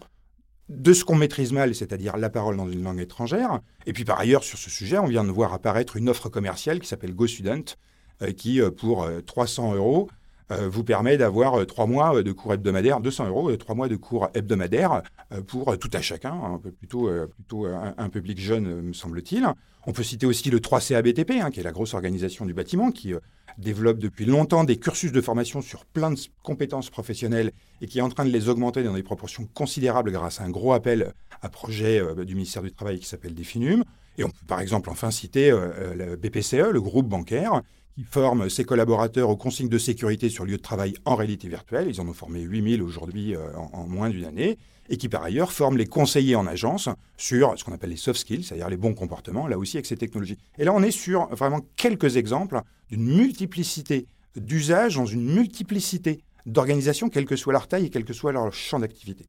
de 0.70 0.92
ce 0.92 1.04
qu'on 1.04 1.16
maîtrise 1.16 1.52
mal, 1.52 1.74
c'est-à-dire 1.74 2.16
la 2.16 2.30
parole 2.30 2.56
dans 2.56 2.70
une 2.70 2.82
langue 2.82 3.00
étrangère. 3.00 3.60
Et 3.86 3.92
puis 3.92 4.04
par 4.04 4.20
ailleurs, 4.20 4.44
sur 4.44 4.58
ce 4.58 4.70
sujet, 4.70 4.98
on 4.98 5.06
vient 5.06 5.24
de 5.24 5.30
voir 5.30 5.52
apparaître 5.52 5.96
une 5.96 6.08
offre 6.08 6.28
commerciale 6.28 6.78
qui 6.78 6.86
s'appelle 6.86 7.14
GoStudent, 7.14 7.74
euh, 8.22 8.32
qui, 8.32 8.60
euh, 8.60 8.70
pour 8.70 9.08
300 9.26 9.72
euh, 9.72 9.76
euros, 9.76 10.08
vous 10.50 10.84
permet 10.84 11.16
d'avoir 11.16 11.64
trois 11.66 11.86
mois 11.86 12.22
de 12.22 12.32
cours 12.32 12.54
hebdomadaires, 12.54 13.00
200 13.00 13.28
euros, 13.28 13.56
trois 13.56 13.74
mois 13.74 13.88
de 13.88 13.96
cours 13.96 14.28
hebdomadaires 14.34 15.02
pour 15.46 15.78
tout 15.78 15.90
à 15.92 16.00
chacun, 16.00 16.32
un 16.32 16.58
peu 16.58 16.70
plutôt, 16.70 17.10
plutôt 17.36 17.66
un, 17.66 18.08
public 18.08 18.40
jeune, 18.40 18.82
me 18.82 18.92
semble-t-il. 18.92 19.46
On 19.86 19.92
peut 19.92 20.02
citer 20.02 20.26
aussi 20.26 20.50
le 20.50 20.58
3CABTP, 20.58 21.40
hein, 21.40 21.50
qui 21.50 21.60
est 21.60 21.62
la 21.62 21.72
grosse 21.72 21.94
organisation 21.94 22.46
du 22.46 22.52
bâtiment, 22.52 22.90
qui 22.90 23.14
développe 23.58 23.98
depuis 23.98 24.24
longtemps 24.24 24.64
des 24.64 24.76
cursus 24.76 25.12
de 25.12 25.20
formation 25.20 25.60
sur 25.60 25.84
plein 25.84 26.10
de 26.10 26.18
compétences 26.42 26.90
professionnelles 26.90 27.52
et 27.80 27.86
qui 27.86 27.98
est 27.98 28.02
en 28.02 28.08
train 28.08 28.24
de 28.24 28.30
les 28.30 28.48
augmenter 28.48 28.82
dans 28.82 28.94
des 28.94 29.02
proportions 29.02 29.46
considérables 29.54 30.10
grâce 30.10 30.40
à 30.40 30.44
un 30.44 30.50
gros 30.50 30.72
appel 30.72 31.12
à 31.42 31.48
projet 31.48 32.00
euh, 32.00 32.24
du 32.24 32.34
ministère 32.34 32.62
du 32.62 32.72
Travail 32.72 32.98
qui 32.98 33.06
s'appelle 33.06 33.34
Definum. 33.34 33.84
Et 34.18 34.24
on 34.24 34.28
peut 34.28 34.46
par 34.46 34.60
exemple 34.60 34.90
enfin 34.90 35.10
citer 35.10 35.50
euh, 35.50 35.70
euh, 35.78 35.94
le 35.94 36.16
BPCE, 36.16 36.70
le 36.72 36.80
groupe 36.80 37.08
bancaire, 37.08 37.62
qui 38.00 38.06
forme 38.10 38.48
ses 38.48 38.64
collaborateurs 38.64 39.28
aux 39.28 39.36
consignes 39.36 39.68
de 39.68 39.76
sécurité 39.76 40.30
sur 40.30 40.46
lieu 40.46 40.56
de 40.56 40.62
travail 40.62 40.94
en 41.04 41.16
réalité 41.16 41.48
virtuelle. 41.48 41.86
Ils 41.86 42.00
en 42.00 42.08
ont 42.08 42.14
formé 42.14 42.40
8000 42.40 42.82
aujourd'hui 42.82 43.34
en, 43.74 43.86
moins 43.86 44.08
d'une 44.08 44.24
année 44.24 44.56
et 44.88 44.96
qui 44.96 45.10
par 45.10 45.22
ailleurs 45.22 45.52
forment 45.52 45.76
les 45.76 45.86
conseillers 45.86 46.34
en 46.34 46.46
agence 46.46 46.88
sur 47.18 47.52
ce 47.58 47.62
qu'on 47.64 47.72
appelle 47.72 47.90
les 47.90 47.96
soft 47.96 48.20
skills, 48.20 48.44
c'est-à-dire 48.44 48.70
les 48.70 48.78
bons 48.78 48.94
comportements, 48.94 49.46
là 49.46 49.58
aussi 49.58 49.76
avec 49.76 49.84
ces 49.84 49.98
technologies. 49.98 50.38
Et 50.58 50.64
là, 50.64 50.72
on 50.72 50.82
est 50.82 50.90
sur 50.90 51.26
vraiment 51.34 51.60
quelques 51.76 52.16
exemples 52.16 52.62
d'une 52.88 53.04
multiplicité 53.04 54.06
d'usages 54.34 54.96
dans 54.96 55.04
une 55.04 55.34
multiplicité 55.34 56.22
d'organisations, 56.46 57.10
quelle 57.10 57.26
que 57.26 57.36
soit 57.36 57.52
leur 57.52 57.68
taille 57.68 57.84
et 57.84 57.90
quel 57.90 58.06
que 58.06 58.14
soit 58.14 58.32
leur 58.32 58.50
champ 58.50 58.78
d'activité. 58.78 59.26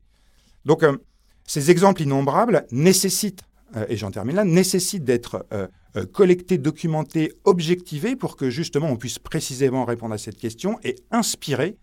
Donc, 0.63 0.83
euh, 0.83 0.97
ces 1.45 1.71
exemples 1.71 2.03
innombrables 2.03 2.65
nécessitent, 2.71 3.41
euh, 3.41 3.50
et 3.87 3.97
j'en 3.97 4.11
termine 4.11 4.35
là, 4.35 4.45
nécessitent 4.45 5.03
d'être 5.03 5.45
euh, 5.53 5.67
collectés, 6.05 6.57
documentés, 6.57 7.33
objectivés 7.43 8.15
pour 8.15 8.35
que 8.35 8.49
justement 8.49 8.89
on 8.89 8.97
puisse 8.97 9.19
précisément 9.19 9.85
répondre 9.85 10.13
à 10.13 10.17
cette 10.17 10.37
question 10.37 10.79
et 10.83 10.95
inspirer 11.11 11.77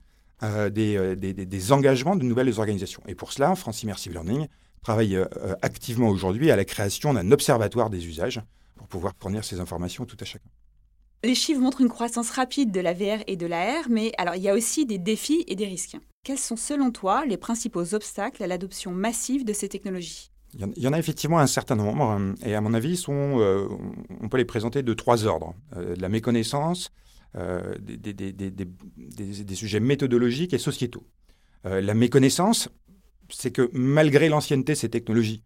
euh, 0.44 0.70
euh, 0.78 1.16
des, 1.16 1.72
engagements 1.72 2.14
de 2.14 2.22
nouvelles 2.22 2.60
organisations. 2.60 3.02
Et 3.08 3.16
pour 3.16 3.32
cela, 3.32 3.56
France 3.56 3.82
Immersive 3.82 4.12
Learning 4.12 4.46
travaille 4.82 5.16
euh, 5.16 5.26
activement 5.62 6.08
aujourd'hui 6.08 6.52
à 6.52 6.56
la 6.56 6.64
création 6.64 7.12
d'un 7.12 7.32
observatoire 7.32 7.90
des 7.90 8.06
usages 8.06 8.40
pour 8.76 8.86
pouvoir 8.86 9.14
fournir 9.20 9.44
ces 9.44 9.58
informations 9.58 10.04
tout 10.04 10.16
à 10.20 10.24
chacun. 10.24 10.48
Les 11.24 11.34
chiffres 11.34 11.60
montrent 11.60 11.80
une 11.80 11.88
croissance 11.88 12.30
rapide 12.30 12.70
de 12.70 12.78
la 12.78 12.94
VR 12.94 13.24
et 13.26 13.34
de 13.34 13.46
l'AR, 13.46 13.88
mais 13.90 14.12
alors 14.16 14.36
il 14.36 14.42
y 14.42 14.48
a 14.48 14.54
aussi 14.54 14.86
des 14.86 14.98
défis 14.98 15.42
et 15.48 15.56
des 15.56 15.66
risques. 15.66 15.96
Quels 16.22 16.38
sont 16.38 16.56
selon 16.56 16.92
toi 16.92 17.26
les 17.26 17.36
principaux 17.36 17.92
obstacles 17.94 18.40
à 18.40 18.46
l'adoption 18.46 18.92
massive 18.92 19.44
de 19.44 19.52
ces 19.52 19.68
technologies? 19.68 20.30
Il 20.58 20.82
y 20.82 20.88
en 20.88 20.92
a 20.92 20.98
effectivement 20.98 21.38
un 21.38 21.46
certain 21.46 21.76
nombre, 21.76 22.34
et 22.44 22.54
à 22.54 22.60
mon 22.60 22.74
avis, 22.74 22.96
sont, 22.96 23.68
on 24.20 24.28
peut 24.28 24.38
les 24.38 24.44
présenter 24.44 24.82
de 24.82 24.94
trois 24.94 25.26
ordres. 25.26 25.54
la 25.76 26.08
méconnaissance, 26.08 26.90
des, 27.34 29.54
sujets 29.54 29.80
méthodologiques 29.80 30.54
et 30.54 30.58
sociétaux. 30.58 31.06
la 31.64 31.94
méconnaissance, 31.94 32.68
c'est 33.30 33.52
que 33.52 33.70
malgré 33.72 34.28
l'ancienneté 34.28 34.72
de 34.72 34.78
ces 34.78 34.88
technologies, 34.88 35.42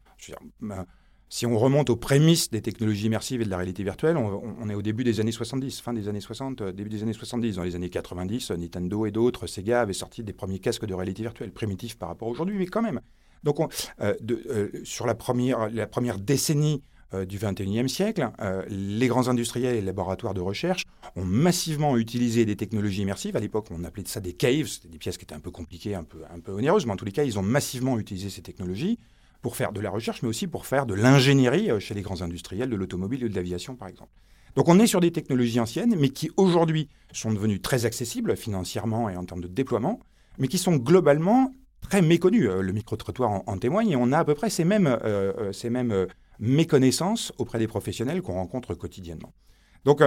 ben, 0.61 0.87
si 1.33 1.47
on 1.47 1.59
remonte 1.59 1.89
aux 1.89 1.97
prémices 1.97 2.51
des 2.51 2.61
technologies 2.61 3.07
immersives 3.07 3.41
et 3.41 3.47
de 3.47 3.51
la 3.51 3.57
réalité 3.57 3.83
virtuelle, 3.83 4.19
on, 4.19 4.69
est 4.69 4.75
au 4.75 4.83
début 4.83 5.03
des 5.03 5.19
années 5.19 5.33
70, 5.33 5.81
fin 5.81 5.95
des 5.95 6.07
années 6.07 6.21
60, 6.21 6.61
euh, 6.61 6.73
début 6.73 6.91
des 6.91 7.03
années 7.03 7.15
70. 7.15 7.57
Dans 7.57 7.63
les 7.63 7.75
années 7.75 7.89
90, 7.89 8.51
Nintendo 8.51 9.07
et 9.07 9.11
d'autres, 9.11 9.47
Sega 9.47 9.81
avaient 9.81 9.95
sorti 9.95 10.23
des 10.23 10.35
premiers 10.35 10.59
casques 10.59 10.85
de 10.85 10.93
réalité 10.93 11.23
virtuelle, 11.23 11.51
primitifs 11.51 11.97
par 11.97 12.11
rapport 12.11 12.29
à 12.29 12.31
aujourd'hui, 12.31 12.59
mais 12.59 12.67
quand 12.67 12.83
même. 12.83 13.01
Donc, 13.45 13.59
euh, 14.01 14.15
euh, 14.31 14.69
sur 14.85 15.07
la 15.07 15.15
première, 15.15 15.69
la 15.71 15.87
première 15.87 16.19
décennie 16.19 16.83
du 17.29 17.37
21e 17.37 17.89
siècle, 17.89 18.31
les 18.71 19.07
grands 19.07 19.29
industriels 19.29 19.75
et 19.75 19.81
les 19.81 19.87
laboratoires 19.87 20.33
de 20.33 20.41
recherche 20.41 20.85
ont 21.15 21.27
massivement 21.27 21.99
utilisé 21.99 22.47
des 22.47 22.57
technologies 22.57 23.03
immersives. 23.03 23.37
À 23.37 23.41
l'époque, 23.41 23.67
on 23.71 23.85
appelait 23.85 24.05
ça 24.07 24.21
des 24.21 24.33
caves, 24.33 24.67
c'était 24.67 24.89
des 24.89 24.97
pièces 24.97 25.19
qui 25.19 25.27
étaient 25.27 25.35
un 25.35 25.41
peu 25.41 25.51
compliquées, 25.51 25.95
un 25.95 26.05
peu, 26.05 26.21
un 26.35 26.41
peu 26.41 26.53
onéreuses, 26.53 26.87
mais 26.87 26.93
en 26.93 26.97
tous 26.97 27.05
les 27.05 27.13
cas, 27.13 27.25
ils 27.25 27.39
ont 27.39 27.43
massivement 27.43 27.99
utilisé 27.99 28.31
ces 28.31 28.41
technologies 28.41 28.99
pour 29.43 29.57
faire 29.57 29.73
de 29.73 29.81
la 29.81 29.91
recherche, 29.91 30.23
mais 30.23 30.29
aussi 30.29 30.47
pour 30.47 30.65
faire 30.65 30.87
de 30.87 30.95
l'ingénierie 30.95 31.71
euh, 31.71 31.81
chez 31.81 31.95
les 31.95 32.01
grands 32.01 32.23
industriels 32.23 32.71
de 32.71 32.77
l'automobile 32.77 33.25
et 33.25 33.29
de 33.29 33.35
l'aviation, 33.35 33.75
par 33.75 33.89
exemple. 33.89 34.11
Donc 34.55 34.69
on 34.69 34.79
est 34.79 34.87
sur 34.87 35.01
des 35.01 35.13
technologies 35.13 35.61
anciennes, 35.61 35.97
mais 35.99 36.11
qui 36.11 36.31
aujourd'hui 36.37 36.89
sont 37.13 37.33
devenues 37.33 37.61
très 37.61 37.85
accessibles 37.85 38.37
financièrement 38.37 39.09
et 39.09 39.17
en 39.17 39.25
termes 39.25 39.41
de 39.41 39.49
déploiement, 39.49 40.01
mais 40.39 40.49
qui 40.49 40.59
sont 40.59 40.77
globalement 40.77 41.53
très 41.83 42.03
méconnues. 42.03 42.49
Euh, 42.49 42.63
le 42.63 42.73
micro-trottoir 42.73 43.43
en, 43.47 43.59
témoigne, 43.59 43.91
et 43.91 43.97
on 43.97 44.11
a 44.13 44.19
à 44.19 44.25
peu 44.25 44.35
près 44.35 44.51
ces 44.51 44.65
mêmes, 44.65 44.87
euh, 44.87 45.53
ces 45.53 45.71
mêmes 45.71 46.07
méconnaissances 46.39 47.33
auprès 47.39 47.59
des 47.59 47.69
professionnels 47.69 48.23
qu'on 48.23 48.35
rencontre 48.35 48.75
quotidiennement. 48.75 49.35
Donc 49.85 50.01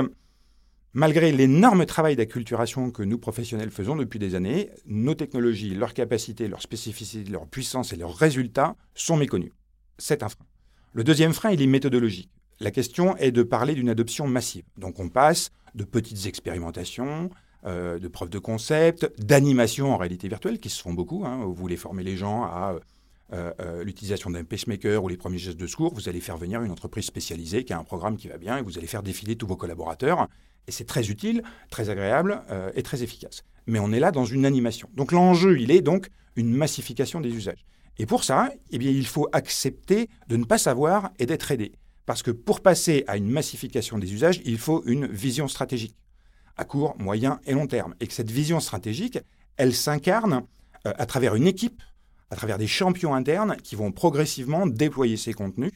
Malgré 0.98 1.34
l'énorme 1.34 1.86
travail 1.86 2.16
d'acculturation 2.16 2.90
que 2.90 3.04
nous, 3.04 3.18
professionnels, 3.18 3.70
faisons 3.70 3.98
depuis 3.98 4.18
des 4.18 4.34
années, 4.34 4.70
nos 4.86 5.14
technologies, 5.14 5.76
leurs 5.76 5.94
capacités, 5.94 6.48
leurs 6.48 6.62
spécificités, 6.62 7.30
leur 7.30 7.48
puissance 7.48 7.92
et 7.92 7.98
leurs 7.98 8.16
résultats 8.16 8.78
sont 8.94 9.18
méconnus. 9.18 9.52
C'est 9.98 10.24
un 10.24 10.30
frein. 10.30 10.46
Le 10.94 11.04
deuxième 11.04 11.34
frein, 11.34 11.52
il 11.52 11.62
est 11.62 11.68
méthodologique. 11.68 12.32
La 12.62 12.72
question 12.72 13.18
est 13.18 13.34
de 13.34 13.44
parler 13.44 13.74
d'une 13.74 13.90
adoption 13.90 14.26
massive. 14.26 14.64
Donc 14.78 14.98
on 15.02 15.10
passe 15.10 15.52
de 15.76 15.84
petites 15.84 16.28
expérimentations, 16.28 17.30
euh, 17.66 18.00
de 18.00 18.08
preuves 18.08 18.30
de 18.30 18.40
concept, 18.40 19.12
d'animations 19.20 19.94
en 19.94 19.98
réalité 19.98 20.28
virtuelle, 20.28 20.60
qui 20.60 20.70
se 20.70 20.82
font 20.82 20.94
beaucoup. 20.94 21.26
Hein. 21.26 21.44
Vous 21.44 21.54
voulez 21.54 21.78
former 21.78 22.04
les 22.04 22.18
gens 22.18 22.44
à 22.44 22.78
euh, 23.34 23.52
euh, 23.60 23.84
l'utilisation 23.84 24.30
d'un 24.30 24.44
pacemaker 24.44 25.04
ou 25.04 25.08
les 25.08 25.18
premiers 25.18 25.40
gestes 25.40 25.58
de 25.58 25.68
secours, 25.68 25.94
vous 25.94 26.08
allez 26.08 26.22
faire 26.22 26.38
venir 26.38 26.62
une 26.62 26.72
entreprise 26.72 27.06
spécialisée 27.06 27.64
qui 27.64 27.74
a 27.74 27.80
un 27.80 27.84
programme 27.84 28.18
qui 28.18 28.28
va 28.28 28.38
bien 28.38 28.58
et 28.58 28.62
vous 28.62 28.78
allez 28.78 28.88
faire 28.88 29.04
défiler 29.04 29.36
tous 29.36 29.48
vos 29.48 29.56
collaborateurs. 29.56 30.28
Et 30.68 30.72
c'est 30.72 30.86
très 30.86 31.10
utile, 31.10 31.44
très 31.70 31.90
agréable 31.90 32.42
et 32.74 32.82
très 32.82 33.04
efficace. 33.04 33.44
Mais 33.68 33.78
on 33.80 33.92
est 33.92 34.00
là 34.00 34.12
dans 34.12 34.26
une 34.26 34.46
animation. 34.46 34.90
Donc 34.96 35.12
l'enjeu, 35.12 35.60
il 35.60 35.70
est 35.70 35.82
donc 35.82 36.10
une 36.36 36.52
massification 36.52 37.22
des 37.22 37.30
usages. 37.30 37.66
Et 37.98 38.06
pour 38.06 38.24
ça, 38.24 38.52
eh 38.72 38.78
bien, 38.78 38.92
il 38.92 39.08
faut 39.08 39.28
accepter 39.32 40.10
de 40.28 40.38
ne 40.38 40.44
pas 40.44 40.58
savoir 40.58 41.12
et 41.20 41.26
d'être 41.26 41.52
aidé. 41.52 41.72
Parce 42.06 42.22
que 42.22 42.32
pour 42.32 42.62
passer 42.62 43.04
à 43.08 43.18
une 43.18 43.30
massification 43.30 43.98
des 43.98 44.14
usages, 44.14 44.42
il 44.46 44.58
faut 44.58 44.84
une 44.86 45.08
vision 45.08 45.48
stratégique, 45.48 45.96
à 46.58 46.66
court, 46.66 46.96
moyen 46.98 47.40
et 47.46 47.54
long 47.54 47.68
terme. 47.68 47.96
Et 48.00 48.08
que 48.08 48.14
cette 48.14 48.32
vision 48.32 48.60
stratégique, 48.60 49.20
elle 49.58 49.74
s'incarne 49.74 50.44
euh, 50.86 50.94
à 50.98 51.06
travers 51.06 51.36
une 51.36 51.48
équipe, 51.48 51.82
à 52.30 52.36
travers 52.36 52.58
des 52.58 52.68
champions 52.68 53.14
internes 53.14 53.58
qui 53.64 53.76
vont 53.76 53.92
progressivement 53.92 54.68
déployer 54.68 55.18
ces 55.18 55.34
contenus 55.34 55.72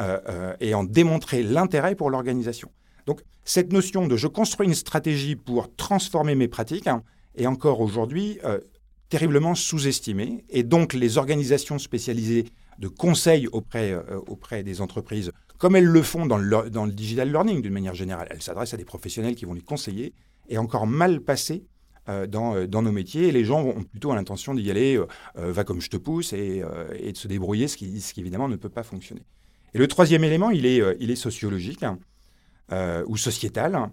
euh, 0.00 0.54
et 0.60 0.74
en 0.74 0.84
démontrer 0.84 1.42
l'intérêt 1.42 1.94
pour 1.94 2.10
l'organisation. 2.10 2.70
Donc 3.06 3.22
cette 3.44 3.72
notion 3.72 4.06
de 4.06 4.16
je 4.16 4.26
construis 4.26 4.66
une 4.66 4.74
stratégie 4.74 5.36
pour 5.36 5.74
transformer 5.76 6.34
mes 6.34 6.48
pratiques 6.48 6.86
hein, 6.86 7.02
est 7.36 7.46
encore 7.46 7.80
aujourd'hui 7.80 8.38
euh, 8.44 8.60
terriblement 9.08 9.54
sous-estimée. 9.54 10.44
Et 10.48 10.62
donc 10.62 10.94
les 10.94 11.18
organisations 11.18 11.78
spécialisées 11.78 12.46
de 12.78 12.88
conseil 12.88 13.46
auprès, 13.48 13.92
euh, 13.92 14.20
auprès 14.26 14.62
des 14.62 14.80
entreprises, 14.80 15.32
comme 15.58 15.76
elles 15.76 15.84
le 15.84 16.02
font 16.02 16.26
dans 16.26 16.38
le, 16.38 16.70
dans 16.70 16.84
le 16.84 16.92
digital 16.92 17.30
learning 17.30 17.62
d'une 17.62 17.72
manière 17.72 17.94
générale, 17.94 18.28
elles 18.30 18.42
s'adressent 18.42 18.74
à 18.74 18.76
des 18.76 18.84
professionnels 18.84 19.34
qui 19.34 19.44
vont 19.44 19.54
les 19.54 19.62
conseiller, 19.62 20.12
est 20.48 20.58
encore 20.58 20.86
mal 20.86 21.20
passée 21.20 21.66
euh, 22.08 22.26
dans, 22.26 22.66
dans, 22.66 22.82
nos 22.82 22.92
métiers. 22.92 23.28
Et 23.28 23.32
les 23.32 23.44
gens 23.44 23.62
ont 23.62 23.82
plutôt 23.84 24.14
l'intention 24.14 24.54
d'y 24.54 24.70
aller, 24.70 25.00
va 25.36 25.64
comme 25.64 25.80
je 25.80 25.90
te 25.90 25.96
pousse, 25.96 26.32
et, 26.32 26.62
et 26.98 27.12
de 27.12 27.16
se 27.16 27.28
débrouiller, 27.28 27.68
ce 27.68 27.76
qui, 27.76 28.00
ce 28.00 28.12
qui, 28.12 28.20
évidemment 28.20 28.48
ne 28.48 28.56
peut 28.56 28.68
pas 28.68 28.82
fonctionner. 28.82 29.22
Et 29.72 29.78
le 29.78 29.88
troisième 29.88 30.24
élément, 30.24 30.50
il 30.50 30.66
est, 30.66 30.82
il 31.00 31.10
est 31.10 31.16
sociologique. 31.16 31.84
Euh, 32.72 33.04
ou 33.08 33.18
sociétale. 33.18 33.90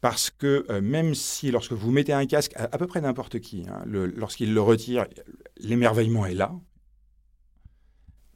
Parce 0.00 0.30
que 0.30 0.64
euh, 0.70 0.80
même 0.80 1.14
si 1.14 1.50
lorsque 1.50 1.72
vous 1.72 1.90
mettez 1.90 2.14
un 2.14 2.24
casque 2.24 2.52
à, 2.56 2.68
peu 2.78 2.86
près 2.86 3.02
n'importe 3.02 3.40
qui, 3.40 3.66
hein, 3.68 3.82
lorsqu'il 3.86 4.54
le 4.54 4.60
retire, 4.62 5.06
l'émerveillement 5.58 6.24
est 6.24 6.34
là. 6.34 6.52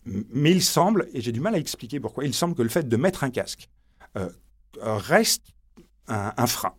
Mais 0.05 0.51
il 0.51 0.63
semble, 0.63 1.09
et 1.13 1.21
j'ai 1.21 1.33
du 1.33 1.41
mal 1.41 1.55
à 1.55 1.59
expliquer 1.59 2.01
pourquoi, 2.01 2.25
il 2.25 2.35
semble 2.35 2.55
que 2.55 2.63
le 2.63 2.69
fait 2.69 2.89
de 2.89 2.97
mettre 2.97 3.25
un 3.25 3.31
casque 3.31 3.69
euh, 4.17 4.31
reste 4.81 5.45
un, 6.09 6.47
frein. 6.47 6.75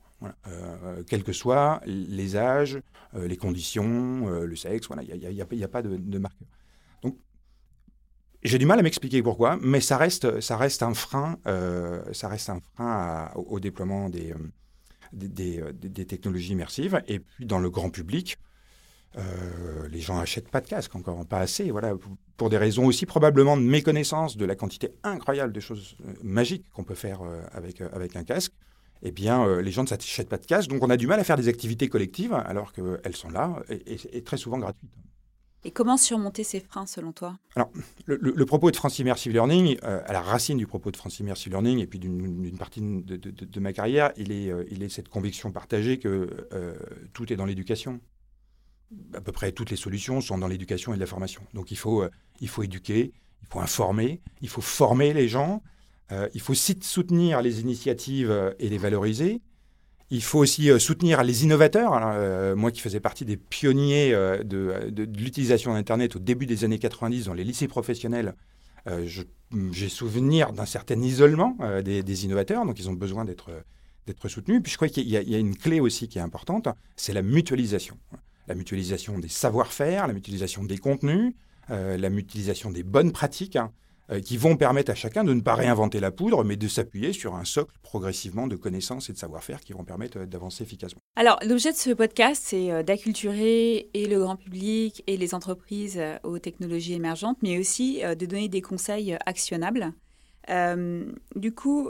quels 1.07 1.23
que 1.23 1.31
soient 1.31 1.81
les 1.85 2.35
âges, 2.35 2.81
les 3.13 3.37
conditions, 3.37 4.27
le 4.27 4.55
sexe, 4.55 4.87
il 5.07 5.29
n'y 5.29 5.63
a, 5.63 5.67
pas 5.69 5.81
de, 5.81 6.17
marqueur. 6.17 6.47
J'ai 8.43 8.57
du 8.57 8.65
mal 8.65 8.79
à 8.79 8.81
m'expliquer 8.81 9.21
pourquoi, 9.21 9.57
mais 9.61 9.81
ça 9.81 9.97
reste, 9.97 10.41
ça 10.41 10.57
reste 10.57 10.81
un 10.81 10.95
frein, 10.95 11.37
euh, 11.45 12.01
ça 12.11 12.27
reste 12.27 12.49
un 12.49 12.59
frein 12.73 13.29
au, 13.35 13.59
déploiement 13.59 14.09
euh, 14.09 14.33
euh, 14.33 15.71
des, 15.73 15.89
des, 15.89 16.05
technologies 16.05 16.53
immersives. 16.53 17.03
Et 17.07 17.19
puis 17.19 17.45
dans 17.45 17.59
le 17.59 17.69
grand 17.69 17.91
public, 17.91 18.37
les 19.89 19.99
gens 19.99 20.17
n'achètent 20.17 20.49
pas 20.49 20.61
de 20.61 20.67
casque, 20.67 20.95
encore 20.95 21.25
pas 21.25 21.39
assez. 21.39 21.69
Voilà, 21.71 21.93
pour 22.37 22.49
des 22.49 22.57
raisons 22.57 22.85
aussi 22.85 23.05
probablement 23.05 23.57
de 23.57 23.61
méconnaissance 23.61 24.37
de 24.37 24.45
la 24.45 24.55
quantité 24.55 24.93
incroyable 25.03 25.53
de 25.53 25.59
choses 25.59 25.95
magiques 26.23 26.69
qu'on 26.73 26.83
peut 26.83 26.95
faire 26.95 27.21
avec, 27.51 27.81
avec 27.81 28.15
un 28.15 28.23
casque. 28.23 28.53
Eh 29.03 29.11
bien, 29.11 29.59
les 29.61 29.71
gens 29.71 29.83
ne 29.83 29.87
s'achètent 29.87 30.29
pas 30.29 30.37
de 30.37 30.45
casque, 30.45 30.69
donc 30.69 30.83
on 30.83 30.89
a 30.89 30.97
du 30.97 31.07
mal 31.07 31.19
à 31.19 31.23
faire 31.23 31.37
des 31.37 31.47
activités 31.47 31.89
collectives 31.89 32.33
alors 32.33 32.71
qu'elles 32.71 33.15
sont 33.15 33.29
là 33.29 33.61
et 33.69 34.23
très 34.23 34.37
souvent 34.37 34.59
gratuites. 34.59 34.89
Et 35.63 35.71
comment 35.71 35.97
surmonter 35.97 36.43
ces 36.43 36.59
freins 36.59 36.87
selon 36.87 37.11
toi? 37.11 37.37
Alors, 37.55 37.71
le, 38.05 38.45
propos 38.45 38.71
de 38.71 38.75
France 38.75 38.97
Immersive 38.97 39.31
Learning, 39.31 39.77
euh, 39.83 40.01
à 40.07 40.13
la 40.13 40.21
racine 40.21 40.57
du 40.57 40.65
propos 40.65 40.89
de 40.89 40.97
France 40.97 41.19
Immersive 41.19 41.51
Learning 41.51 41.79
et 41.79 41.85
puis 41.85 41.99
d'une 41.99 42.57
partie 42.57 42.81
de, 42.81 43.59
ma 43.59 43.71
carrière, 43.71 44.11
il 44.17 44.31
est, 44.31 44.49
euh, 44.49 44.63
il 44.71 44.81
est 44.81 44.89
cette 44.89 45.09
conviction 45.09 45.51
partagée 45.51 45.99
que 45.99 46.47
euh, 46.53 46.75
tout 47.13 47.31
est 47.31 47.35
dans 47.35 47.45
l'éducation. 47.45 47.99
À 49.13 49.21
peu 49.21 49.31
près 49.31 49.51
toutes 49.51 49.69
les 49.69 49.77
solutions 49.77 50.21
sont 50.21 50.37
dans 50.37 50.47
l'éducation 50.47 50.93
et 50.93 50.97
la 50.97 51.05
formation. 51.05 51.41
Donc 51.53 51.71
il 51.71 51.77
faut, 51.77 52.03
il 52.39 52.47
faut 52.47 52.63
éduquer, 52.63 53.13
il 53.41 53.47
faut 53.47 53.59
informer, 53.59 54.21
il 54.41 54.49
faut 54.49 54.61
former 54.61 55.13
les 55.13 55.27
gens, 55.27 55.61
il 56.33 56.41
faut 56.41 56.53
soutenir 56.53 57.41
les 57.41 57.61
initiatives 57.61 58.53
et 58.59 58.69
les 58.69 58.77
valoriser. 58.77 59.41
Il 60.13 60.21
faut 60.21 60.39
aussi 60.39 60.69
euh, 60.69 60.77
soutenir 60.77 61.23
les 61.23 61.45
innovateurs. 61.45 61.93
Euh, 61.95 62.53
moi 62.53 62.71
qui 62.71 62.81
faisais 62.81 62.99
partie 62.99 63.23
des 63.23 63.37
pionniers 63.37 64.13
euh, 64.13 64.43
de, 64.43 65.07
l'utilisation 65.17 65.73
d'Internet 65.73 66.17
au 66.17 66.19
début 66.19 66.45
des 66.45 66.65
années 66.65 66.79
90 66.79 67.25
dans 67.25 67.33
les 67.33 67.45
lycées 67.45 67.69
professionnels, 67.69 68.35
j'ai 69.03 69.89
souvenir 69.89 70.53
d'un 70.53 70.65
certain 70.65 70.99
isolement 71.01 71.55
des, 71.83 72.25
innovateurs, 72.25 72.65
donc 72.65 72.79
ils 72.79 72.89
ont 72.89 72.93
besoin 72.93 73.25
d'être 73.25 73.51
soutenus. 74.27 74.59
Puis 74.63 74.71
je 74.71 74.77
crois 74.77 74.89
qu'il 74.89 75.07
y, 75.07 75.11
y, 75.11 75.35
a 75.35 75.37
une 75.37 75.55
clé 75.55 75.79
aussi 75.79 76.07
qui 76.07 76.17
est 76.17 76.21
importante, 76.21 76.67
c'est 76.95 77.13
la 77.13 77.21
mutualisation. 77.21 77.95
La 78.51 78.55
mutualisation 78.57 79.17
des 79.17 79.29
savoir-faire, 79.29 80.07
la 80.07 80.13
mutualisation 80.13 80.63
des 80.63 80.77
contenus, 80.77 81.33
la 81.69 82.09
mutualisation 82.09 82.69
des 82.69 82.83
bonnes 82.83 83.13
pratiques. 83.13 83.55
Hein. 83.55 83.71
Euh, 84.11 84.19
qui 84.19 84.35
vont 84.35 84.57
permettre 84.57 84.91
à 84.91 84.95
chacun 84.95 85.23
de 85.23 85.33
ne 85.33 85.39
pas 85.39 85.55
réinventer 85.55 86.01
la 86.01 86.11
poudre, 86.11 86.43
mais 86.43 86.57
de 86.57 86.67
s'appuyer 86.67 87.13
sur 87.13 87.35
un 87.35 87.45
socle 87.45 87.73
progressivement 87.81 88.45
de 88.45 88.57
connaissances 88.57 89.09
et 89.09 89.13
de 89.13 89.17
savoir-faire 89.17 89.61
qui 89.61 89.71
vont 89.71 89.85
permettre 89.85 90.19
euh, 90.19 90.25
d'avancer 90.25 90.63
efficacement. 90.63 90.99
Alors, 91.15 91.39
l'objet 91.47 91.71
de 91.71 91.77
ce 91.77 91.91
podcast, 91.91 92.43
c'est 92.45 92.71
euh, 92.71 92.83
d'acculturer 92.83 93.89
et 93.93 94.07
le 94.07 94.19
grand 94.19 94.35
public 94.35 95.01
et 95.07 95.15
les 95.15 95.33
entreprises 95.33 96.01
aux 96.23 96.39
technologies 96.39 96.93
émergentes, 96.93 97.37
mais 97.41 97.57
aussi 97.57 98.01
de 98.01 98.25
donner 98.25 98.49
des 98.49 98.61
conseils 98.61 99.17
actionnables. 99.25 99.93
du 101.35 101.53
coup, 101.53 101.89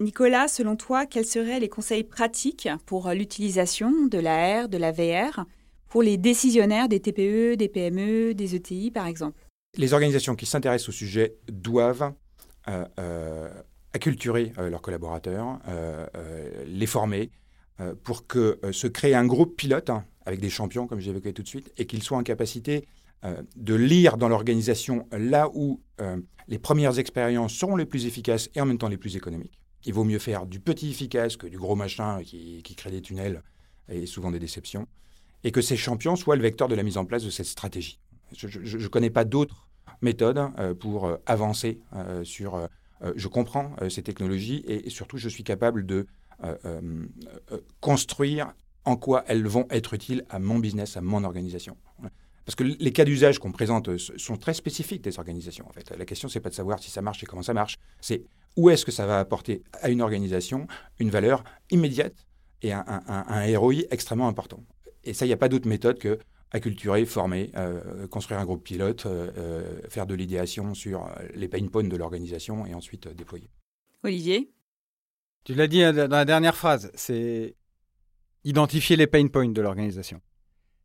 Nicolas, 0.00 0.48
selon 0.48 0.76
toi, 0.76 1.06
quels 1.06 1.26
seraient 1.26 1.60
les 1.60 1.68
conseils 1.68 2.04
pratiques 2.04 2.68
pour 2.86 3.10
l'utilisation 3.10 4.06
de 4.06 4.18
la 4.18 4.66
de 4.66 4.78
la 4.78 4.92
VR, 4.92 5.44
pour 5.90 6.02
les 6.02 6.16
décisionnaires 6.16 6.88
des 6.88 7.00
TPE, 7.00 7.56
des 7.56 7.68
PME, 7.68 8.32
des 8.32 8.54
ETI, 8.54 8.90
par 8.90 9.06
exemple 9.06 9.46
les 9.76 9.92
organisations 9.92 10.34
qui 10.34 10.46
s'intéressent 10.46 10.88
au 10.88 10.92
sujet 10.92 11.36
doivent 11.50 12.12
euh, 12.68 12.84
euh, 12.98 13.62
acculturer 13.94 14.52
euh, 14.58 14.70
leurs 14.70 14.82
collaborateurs, 14.82 15.60
les 16.66 16.86
former 16.86 17.30
pour 18.04 18.26
que 18.26 18.60
se 18.72 18.86
crée 18.86 19.14
un 19.14 19.26
groupe 19.26 19.56
pilote 19.56 19.88
hein, 19.88 20.04
avec 20.26 20.38
des 20.38 20.50
champions, 20.50 20.86
comme 20.86 21.00
j'évoquais 21.00 21.32
tout 21.32 21.42
de 21.42 21.48
suite, 21.48 21.72
et 21.78 21.86
qu'ils 21.86 22.02
soient 22.02 22.18
en 22.18 22.22
capacité 22.22 22.86
de 23.56 23.74
lire 23.74 24.18
dans 24.18 24.28
l'organisation 24.28 25.06
là 25.12 25.48
où 25.54 25.80
les 26.46 26.58
premières 26.58 26.98
expériences 26.98 27.54
seront 27.54 27.76
les 27.76 27.86
plus 27.86 28.04
efficaces 28.04 28.50
et 28.54 28.60
en 28.60 28.66
même 28.66 28.76
temps 28.76 28.88
les 28.88 28.98
plus 28.98 29.16
économiques. 29.16 29.58
Il 29.86 29.94
vaut 29.94 30.04
mieux 30.04 30.18
faire 30.18 30.44
du 30.44 30.60
petit 30.60 30.90
efficace 30.90 31.38
que 31.38 31.46
du 31.46 31.56
gros 31.56 31.74
machin 31.74 32.22
qui, 32.22 32.62
crée 32.76 32.90
des 32.90 33.00
tunnels 33.00 33.42
et 33.88 34.04
souvent 34.04 34.30
des 34.30 34.38
déceptions. 34.38 34.86
Et 35.44 35.52
que 35.52 35.60
ces 35.60 35.76
champions 35.76 36.16
soient 36.16 36.36
le 36.36 36.42
vecteur 36.42 36.68
de 36.68 36.74
la 36.74 36.82
mise 36.82 36.98
en 36.98 37.04
place 37.04 37.24
de 37.24 37.30
cette 37.30 37.46
stratégie. 37.46 37.98
Je 38.36 38.78
ne 38.78 38.88
connais 38.88 39.10
pas 39.10 39.24
d'autres 39.24 39.68
méthodes 40.02 40.38
euh, 40.58 40.74
pour 40.74 41.06
euh, 41.06 41.16
avancer 41.26 41.80
euh, 41.94 42.24
sur... 42.24 42.68
je 43.16 43.28
comprends 43.28 43.74
ces 43.88 44.02
technologies 44.02 44.62
et, 44.66 44.90
surtout 44.90 45.16
je 45.16 45.28
suis 45.28 45.44
capable 45.44 45.86
de 45.86 46.06
construire 47.80 48.52
en 48.84 48.96
quoi 48.96 49.24
elles 49.26 49.46
vont 49.46 49.66
être 49.70 49.94
utiles 49.94 50.24
à 50.28 50.38
mon 50.38 50.58
business, 50.58 50.96
à 50.96 51.00
mon 51.00 51.24
organisation. 51.24 51.76
Parce 52.44 52.56
que 52.56 52.64
les 52.64 52.92
cas 52.92 53.04
d'usage 53.04 53.38
qu'on 53.38 53.52
présente 53.52 53.96
sont 53.96 54.36
très 54.36 54.54
spécifiques 54.54 55.02
des 55.02 55.18
organisations. 55.18 55.66
En 55.68 55.72
fait, 55.72 55.90
la 55.96 56.04
question 56.04 56.28
c'est 56.28 56.40
pas 56.40 56.50
de 56.50 56.54
savoir 56.54 56.78
si 56.78 56.90
ça 56.90 57.00
marche 57.00 57.22
et 57.22 57.26
comment 57.26 57.42
ça 57.42 57.54
marche, 57.54 57.78
c'est 58.00 58.24
où 58.56 58.68
est-ce 58.68 58.84
que 58.84 58.92
ça 58.92 59.06
va 59.06 59.18
apporter 59.18 59.62
à 59.80 59.88
une 59.88 60.02
organisation 60.02 60.66
une 60.98 61.10
valeur 61.10 61.44
immédiate 61.70 62.26
et 62.62 62.72
un, 62.72 62.84
un, 63.06 63.58
ROI 63.58 63.84
extrêmement 63.90 64.28
important. 64.28 64.62
Et 65.04 65.14
ça, 65.14 65.24
il 65.24 65.28
n'y 65.28 65.34
a 65.34 65.38
pas 65.38 65.48
d'autre 65.48 65.68
méthode 65.68 65.98
que 65.98 66.18
acculturer, 66.52 67.04
former, 67.06 67.50
euh, 67.56 68.06
construire 68.08 68.40
un 68.40 68.44
groupe 68.44 68.64
pilote, 68.64 69.06
euh, 69.06 69.30
euh, 69.36 69.80
faire 69.88 70.06
de 70.06 70.14
l'idéation 70.14 70.74
sur 70.74 71.08
les 71.34 71.48
pain 71.48 71.66
points 71.68 71.84
de 71.84 71.96
l'organisation 71.96 72.66
et 72.66 72.74
ensuite 72.74 73.08
déployer. 73.08 73.50
Olivier? 74.02 74.52
Tu 75.44 75.54
l'as 75.54 75.68
dit 75.68 75.80
dans 75.80 76.08
la 76.10 76.24
dernière 76.24 76.56
phrase, 76.56 76.90
c'est 76.94 77.56
identifier 78.44 78.96
les 78.96 79.06
pain 79.06 79.26
points 79.28 79.48
de 79.48 79.60
l'organisation. 79.62 80.20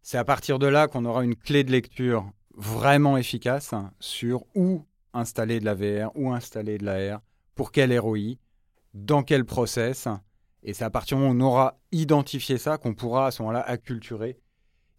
C'est 0.01 0.17
à 0.17 0.23
partir 0.23 0.59
de 0.59 0.67
là 0.67 0.87
qu'on 0.87 1.05
aura 1.05 1.23
une 1.23 1.35
clé 1.35 1.63
de 1.63 1.71
lecture 1.71 2.31
vraiment 2.55 3.17
efficace 3.17 3.73
sur 3.99 4.45
où 4.55 4.85
installer 5.13 5.59
de 5.59 5.65
la 5.65 5.73
VR, 5.73 6.11
où 6.15 6.31
installer 6.31 6.77
de 6.77 6.85
la 6.85 7.17
R, 7.17 7.21
pour 7.55 7.71
quel 7.71 7.97
ROI, 7.97 8.35
dans 8.93 9.23
quel 9.23 9.45
process. 9.45 10.07
Et 10.65 10.73
c'est 10.73 10.83
à 10.83 10.89
partir 10.89 11.15
du 11.17 11.23
moment 11.23 11.33
où 11.33 11.37
on 11.43 11.47
aura 11.47 11.79
identifié 11.91 12.57
ça 12.57 12.77
qu'on 12.77 12.95
pourra 12.95 13.27
à 13.27 13.31
ce 13.31 13.41
moment-là 13.43 13.61
acculturer 13.61 14.39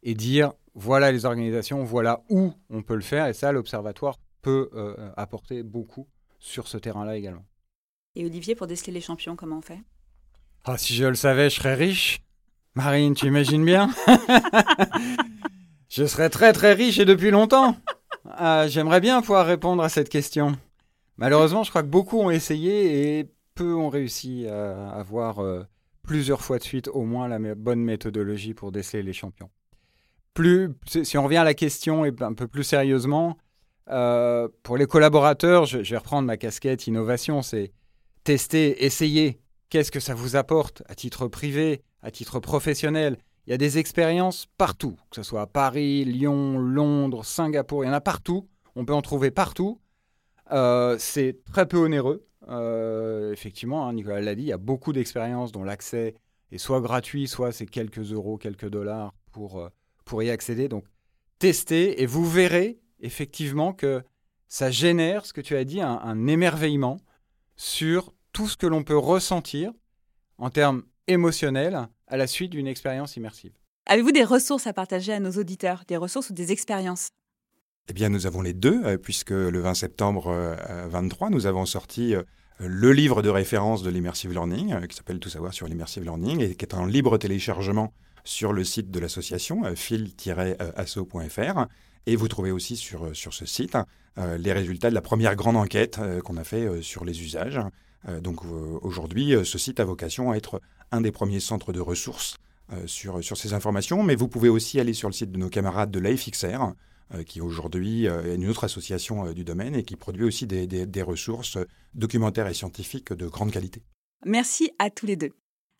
et 0.05 0.14
dire 0.14 0.52
voilà 0.74 1.11
les 1.11 1.24
organisations, 1.24 1.83
voilà 1.83 2.22
où 2.31 2.52
on 2.70 2.83
peut 2.83 2.94
le 2.94 3.00
faire. 3.00 3.26
Et 3.26 3.33
ça, 3.33 3.50
l'observatoire 3.50 4.18
peut 4.42 4.70
euh, 4.74 5.11
apporter 5.16 5.64
beaucoup 5.64 6.07
sur 6.38 6.68
ce 6.68 6.79
terrain-là 6.79 7.16
également. 7.16 7.44
Et 8.14 8.24
Olivier, 8.24 8.55
pour 8.55 8.68
déceler 8.68 8.92
les 8.92 9.00
champions, 9.00 9.35
comment 9.35 9.59
on 9.59 9.62
fait? 9.62 9.81
Ah, 10.64 10.79
Si 10.79 10.94
je 10.94 11.05
le 11.05 11.16
savais, 11.16 11.50
je 11.50 11.57
serais 11.57 11.74
riche. 11.74 12.20
Marine, 12.74 13.14
tu 13.14 13.26
imagines 13.26 13.64
bien? 13.64 13.90
Je 15.88 16.05
serais 16.05 16.29
très 16.29 16.52
très 16.52 16.74
riche 16.74 16.98
et 16.98 17.05
depuis 17.05 17.31
longtemps. 17.31 17.76
Ah, 18.29 18.66
j'aimerais 18.68 19.00
bien 19.00 19.20
pouvoir 19.22 19.46
répondre 19.46 19.83
à 19.83 19.88
cette 19.88 20.09
question. 20.09 20.59
Malheureusement, 21.16 21.62
je 21.62 21.70
crois 21.70 21.83
que 21.83 21.88
beaucoup 21.88 22.18
ont 22.18 22.31
essayé 22.31 23.18
et 23.18 23.31
peu 23.57 23.75
ont 23.75 23.88
réussi 23.88 24.47
à 24.47 24.90
avoir 24.90 25.40
euh, 25.40 25.64
plusieurs 26.03 26.42
fois 26.42 26.59
de 26.59 26.62
suite 26.62 26.88
au 26.88 27.03
moins 27.03 27.27
la 27.27 27.38
bonne 27.57 27.83
méthodologie 27.83 28.55
pour 28.55 28.71
déceler 28.71 29.03
les 29.03 29.12
champions. 29.12 29.51
Plus, 30.35 30.71
si 31.03 31.19
on 31.19 31.25
revient 31.25 31.38
à 31.38 31.45
la 31.45 31.55
question 31.55 32.05
et 32.05 32.12
un 32.21 32.35
peu 32.35 32.47
plus 32.47 32.62
sérieusement, 32.62 33.38
euh, 33.88 34.49
pour 34.62 34.77
les 34.77 34.87
collaborateurs, 34.87 35.64
je, 35.64 35.79
vais 35.79 35.97
reprendre 35.97 36.27
ma 36.27 36.37
casquette 36.37 36.87
innovation, 36.87 37.42
c'est 37.42 37.73
tester, 38.23 38.85
essayer. 38.85 39.40
Qu'est-ce 39.71 39.90
que 39.90 40.01
ça 40.01 40.14
vous 40.14 40.37
apporte 40.37 40.83
à 40.87 40.95
titre 40.95 41.27
privé, 41.27 41.83
à 42.03 42.11
titre 42.11 42.38
professionnel? 42.38 43.16
Il 43.47 43.51
y 43.51 43.55
a 43.55 43.59
des 43.59 43.79
expériences 43.79 44.47
partout, 44.59 44.97
que 45.11 45.16
ce 45.16 45.23
soit 45.23 45.42
à 45.42 45.47
Paris, 45.47 46.05
Lyon, 46.05 46.59
Londres, 46.59 47.25
Singapour, 47.25 47.85
il 47.85 47.87
y 47.87 47.90
en 47.90 47.95
a 47.95 48.01
partout. 48.01 48.49
On 48.75 48.85
peut 48.85 48.95
en 48.95 49.03
trouver 49.03 49.31
partout. 49.31 49.81
Euh, 50.53 50.97
c'est 50.99 51.42
très 51.45 51.66
peu 51.66 51.79
onéreux. 51.79 52.27
Euh, 52.48 53.32
effectivement, 53.32 53.87
hein, 53.87 53.92
Nicolas 53.92 54.20
l'a 54.20 54.35
dit, 54.35 54.42
il 54.42 54.48
y 54.48 54.52
a 54.52 54.59
beaucoup 54.59 54.92
d'expériences 54.92 55.52
dont 55.52 55.64
l'accès 55.64 56.14
est 56.52 56.59
soit 56.59 56.80
gratuit, 56.80 57.28
soit 57.28 57.52
c'est 57.52 57.66
quelques 57.66 58.12
euros, 58.12 58.38
quelques 58.38 58.68
dollars 58.68 59.14
pour, 59.32 59.61
euh, 59.61 59.68
pour 60.04 60.22
y 60.22 60.30
accéder. 60.30 60.68
Donc, 60.68 60.85
testez 61.38 62.02
et 62.02 62.06
vous 62.06 62.24
verrez 62.24 62.78
effectivement 63.00 63.72
que 63.72 64.02
ça 64.48 64.70
génère, 64.70 65.26
ce 65.26 65.32
que 65.32 65.40
tu 65.40 65.56
as 65.56 65.64
dit, 65.64 65.80
un, 65.80 66.26
émerveillement 66.26 66.98
sur 67.56 68.12
tout 68.32 68.48
ce 68.48 68.56
que 68.56 68.66
l'on 68.66 68.85
peut 68.85 68.96
ressentir 68.96 69.72
en 70.38 70.50
termes 70.50 70.85
émotionnels 71.09 71.88
à 72.06 72.16
la 72.16 72.26
suite 72.26 72.52
d'une 72.52 72.66
expérience 72.66 73.16
immersive. 73.16 73.52
Avez-vous 73.87 74.12
des 74.12 74.24
ressources 74.24 74.66
à 74.66 74.72
partager 74.72 75.12
à 75.12 75.20
nos 75.20 75.32
auditeurs, 75.32 75.85
des 75.88 75.96
ressources 75.96 76.30
ou 76.30 76.35
des 76.35 76.52
expériences? 76.52 77.09
Eh 77.88 77.92
bien, 77.92 78.09
nous 78.09 78.27
avons 78.27 78.42
les 78.42 78.53
deux, 78.53 78.83
euh, 78.85 78.99
puisque 78.99 79.31
le 79.31 79.61
20 79.61 79.75
septembre 79.75 80.57
23, 80.88 81.29
euh, 81.29 81.31
nous 81.31 81.46
avons 81.46 81.66
sorti 81.66 82.16
euh, 82.16 82.22
le 82.59 82.92
livre 82.92 83.22
de 83.22 83.29
référence 83.29 83.85
de 83.85 83.90
l'immersive 83.90 84.33
learning, 84.33 84.87
qui 84.88 84.96
s'appelle 84.96 85.20
Tout 85.20 85.29
savoir 85.29 85.55
sur 85.55 85.68
l'immersive 85.68 86.03
learning, 86.03 86.40
et 86.40 86.57
qui 86.57 86.64
est 86.64 86.75
en 86.75 86.85
libre 86.85 87.16
téléchargement 87.16 87.92
sur 88.25 88.53
le 88.53 88.64
site 88.64 88.90
de 88.90 88.99
l'association, 88.99 89.62
fil-asso.fr. 89.77 91.66
Et 92.07 92.16
vous 92.16 92.27
trouvez 92.29 92.51
aussi 92.51 92.77
sur, 92.77 93.14
sur 93.14 93.35
ce 93.35 93.46
site 93.46 93.77
les 94.16 94.53
résultats 94.53 94.88
de 94.88 94.94
la 94.94 95.03
première 95.03 95.37
grande 95.37 95.57
enquête 95.57 96.01
qu'on 96.25 96.37
a 96.38 96.44
fait 96.44 96.83
sur 96.83 97.05
les 97.05 97.22
usages. 97.22 97.61
donc 98.22 98.40
aujourd'hui, 98.83 99.35
ce 99.44 99.59
site 99.59 99.79
a 99.79 99.85
vocation 99.85 100.33
à 100.33 100.37
être 100.37 100.61
un 100.90 101.03
des 101.03 101.12
premiers 101.12 101.40
centres 101.40 101.72
de 101.72 101.81
ressources 101.81 102.38
sur, 102.87 103.22
sur 103.22 103.37
ces 103.37 103.53
informations, 103.53 104.03
mais 104.03 104.16
vous 104.16 104.29
pouvez 104.29 104.49
aussi 104.49 104.81
aller 104.81 104.94
sur 104.94 105.09
le 105.09 105.14
site 105.14 105.31
de 105.31 105.38
nos 105.38 105.51
camarades 105.51 105.90
de 105.90 106.01
l'AFXR, 106.01 106.72
euh, 106.72 106.72
qui 107.27 107.40
aujourd'hui 107.40 108.09
euh, 108.09 108.33
est 108.33 108.35
une 108.35 108.49
autre 108.49 108.64
association 108.64 109.27
euh, 109.27 109.33
du 109.33 109.45
domaine 109.45 109.75
et 109.75 109.85
qui 109.85 109.97
produit 109.97 110.25
aussi 110.25 110.47
des, 110.47 111.03
ressources 111.03 111.59
documentaires 111.95 112.49
et 112.49 112.55
scientifiques 112.55 113.12
de 113.12 113.27
grande 113.27 113.53
qualité. 113.53 113.83
Merci 114.25 114.71
à 114.79 114.90
tous 114.90 115.07
les 115.07 115.16
deux. 115.16 115.31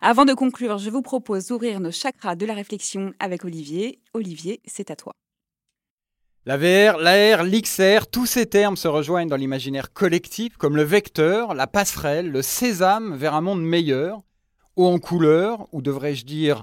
Avant 0.01 0.25
de 0.25 0.35
conclure, 0.35 0.79
je 0.79 0.91
vous 0.91 1.03
propose 1.03 1.47
d'ouvrir 1.47 1.81
nos 1.81 1.91
chakras 1.91 2.37
de 2.37 2.47
la 2.47 2.55
réflexion 2.55 3.13
avec 3.19 3.45
Olivier. 3.45 3.99
Olivier, 4.13 4.61
c'est 4.67 4.91
à 4.91 4.97
toi. 4.97 5.15
La 6.45 6.59
VR, 6.59 6.99
l'AR, 6.99 7.43
l'XR, 7.43 8.07
tous 8.07 8.27
ces 8.27 8.47
termes 8.47 8.77
se 8.77 8.87
rejoignent 8.87 9.29
dans 9.29 9.37
l'imaginaire 9.37 9.93
collectif 9.93 10.57
comme 10.59 10.77
le 10.77 10.85
vecteur, 10.85 11.55
la 11.55 11.67
passerelle, 11.67 12.31
le 12.31 12.43
sésame 12.43 13.17
vers 13.17 13.35
un 13.35 13.41
monde 13.41 13.65
meilleur, 13.65 14.23
haut 14.77 14.87
en 14.87 14.99
couleur, 14.99 15.67
ou 15.73 15.83
devrais-je 15.83 16.25
dire, 16.25 16.63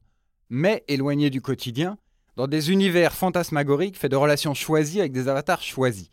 mais 0.49 0.85
éloigné 0.87 1.29
du 1.29 1.41
quotidien, 1.41 1.97
dans 2.35 2.47
des 2.47 2.71
univers 2.71 3.13
fantasmagoriques 3.13 3.97
faits 3.97 4.11
de 4.11 4.15
relations 4.15 4.53
choisies 4.53 4.99
avec 4.99 5.11
des 5.11 5.27
avatars 5.27 5.61
choisis. 5.61 6.09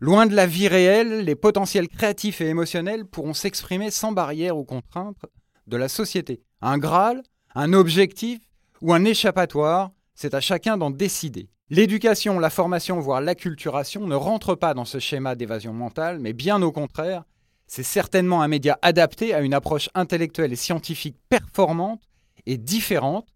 Loin 0.00 0.26
de 0.26 0.34
la 0.34 0.46
vie 0.46 0.68
réelle, 0.68 1.20
les 1.24 1.36
potentiels 1.36 1.88
créatifs 1.88 2.40
et 2.40 2.48
émotionnels 2.48 3.04
pourront 3.04 3.34
s'exprimer 3.34 3.90
sans 3.90 4.12
barrière 4.12 4.56
ou 4.56 4.64
contraintes 4.64 5.24
de 5.66 5.76
la 5.76 5.88
société. 5.88 6.42
Un 6.60 6.78
Graal, 6.78 7.22
un 7.54 7.72
objectif 7.72 8.40
ou 8.80 8.92
un 8.92 9.04
échappatoire, 9.04 9.92
c'est 10.14 10.34
à 10.34 10.40
chacun 10.40 10.76
d'en 10.76 10.90
décider. 10.90 11.48
L'éducation, 11.70 12.38
la 12.38 12.50
formation, 12.50 13.00
voire 13.00 13.20
l'acculturation 13.20 14.06
ne 14.06 14.14
rentrent 14.14 14.56
pas 14.56 14.74
dans 14.74 14.84
ce 14.84 14.98
schéma 14.98 15.36
d'évasion 15.36 15.72
mentale, 15.72 16.18
mais 16.18 16.32
bien 16.32 16.60
au 16.62 16.72
contraire, 16.72 17.24
c'est 17.66 17.82
certainement 17.82 18.42
un 18.42 18.48
média 18.48 18.78
adapté 18.82 19.32
à 19.32 19.40
une 19.40 19.54
approche 19.54 19.88
intellectuelle 19.94 20.52
et 20.52 20.56
scientifique 20.56 21.16
performante 21.28 22.02
et 22.44 22.58
différente 22.58 23.26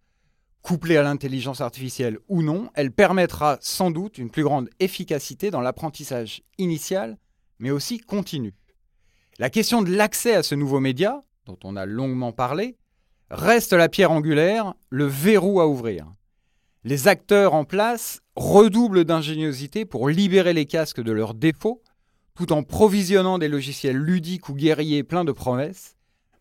couplée 0.67 0.97
à 0.97 1.05
l'intelligence 1.05 1.61
artificielle 1.61 2.19
ou 2.27 2.43
non, 2.43 2.71
elle 2.75 2.91
permettra 2.91 3.57
sans 3.61 3.93
doute 3.93 4.19
une 4.19 4.31
plus 4.31 4.43
grande 4.43 4.69
efficacité 4.81 5.53
dans 5.53 5.61
l'apprentissage 5.61 6.43
initial, 6.59 7.19
mais 7.61 7.71
aussi 7.71 7.99
continu. 7.99 8.53
La 9.39 9.49
question 9.49 9.81
de 9.81 9.95
l'accès 9.95 10.35
à 10.35 10.43
ce 10.43 10.57
nouveau 10.57 10.81
média, 10.81 11.23
dont 11.45 11.57
on 11.63 11.77
a 11.77 11.87
longuement 11.87 12.33
parlé, 12.33 12.75
reste 13.31 13.75
la 13.75 13.89
pierre 13.89 14.11
angulaire, 14.11 14.75
le 14.91 15.05
verrou 15.05 15.61
à 15.61 15.69
ouvrir. 15.69 16.13
Les 16.83 17.07
acteurs 17.07 17.55
en 17.55 17.65
place 17.65 18.21
redoublent 18.35 19.05
d'ingéniosité 19.05 19.85
pour 19.85 20.09
libérer 20.09 20.53
les 20.53 20.67
casques 20.67 21.01
de 21.01 21.13
leurs 21.13 21.35
défauts, 21.35 21.81
tout 22.35 22.53
en 22.53 22.65
provisionnant 22.65 23.39
des 23.39 23.49
logiciels 23.49 23.99
ludiques 23.99 24.49
ou 24.49 24.55
guerriers 24.55 25.05
pleins 25.05 25.25
de 25.25 25.31
promesses, 25.31 25.96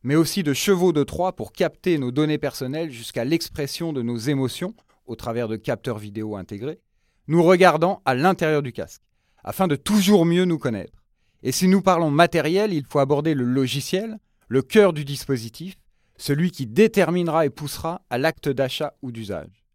mais 0.05 0.15
aussi 0.15 0.43
de 0.43 0.53
chevaux 0.53 0.93
de 0.93 1.03
Troie 1.03 1.35
pour 1.35 1.51
capter 1.51 1.97
nos 1.97 2.11
données 2.11 2.37
personnelles 2.37 2.91
jusqu'à 2.91 3.25
l'expression 3.25 3.91
de 3.91 4.03
nos 4.03 4.17
émotions 4.17 4.75
au 5.07 5.15
travers 5.15 5.47
de 5.47 5.55
capteurs 5.55 5.97
vidéo 5.97 6.35
intégrés, 6.35 6.79
nous 7.27 7.41
regardant 7.41 8.03
à 8.05 8.13
l'intérieur 8.13 8.61
du 8.61 8.71
casque, 8.71 9.01
afin 9.43 9.67
de 9.67 9.75
toujours 9.75 10.27
mieux 10.27 10.45
nous 10.45 10.59
connaître. 10.59 11.03
Et 11.41 11.51
si 11.51 11.67
nous 11.67 11.81
parlons 11.81 12.11
matériel, 12.11 12.71
il 12.71 12.85
faut 12.85 12.99
aborder 12.99 13.33
le 13.33 13.45
logiciel, 13.45 14.19
le 14.47 14.61
cœur 14.61 14.93
du 14.93 15.05
dispositif, 15.05 15.75
celui 16.17 16.51
qui 16.51 16.67
déterminera 16.67 17.47
et 17.47 17.49
poussera 17.49 18.03
à 18.11 18.19
l'acte 18.19 18.47
d'achat 18.47 18.93
ou 19.01 19.11
d'usage. 19.11 19.65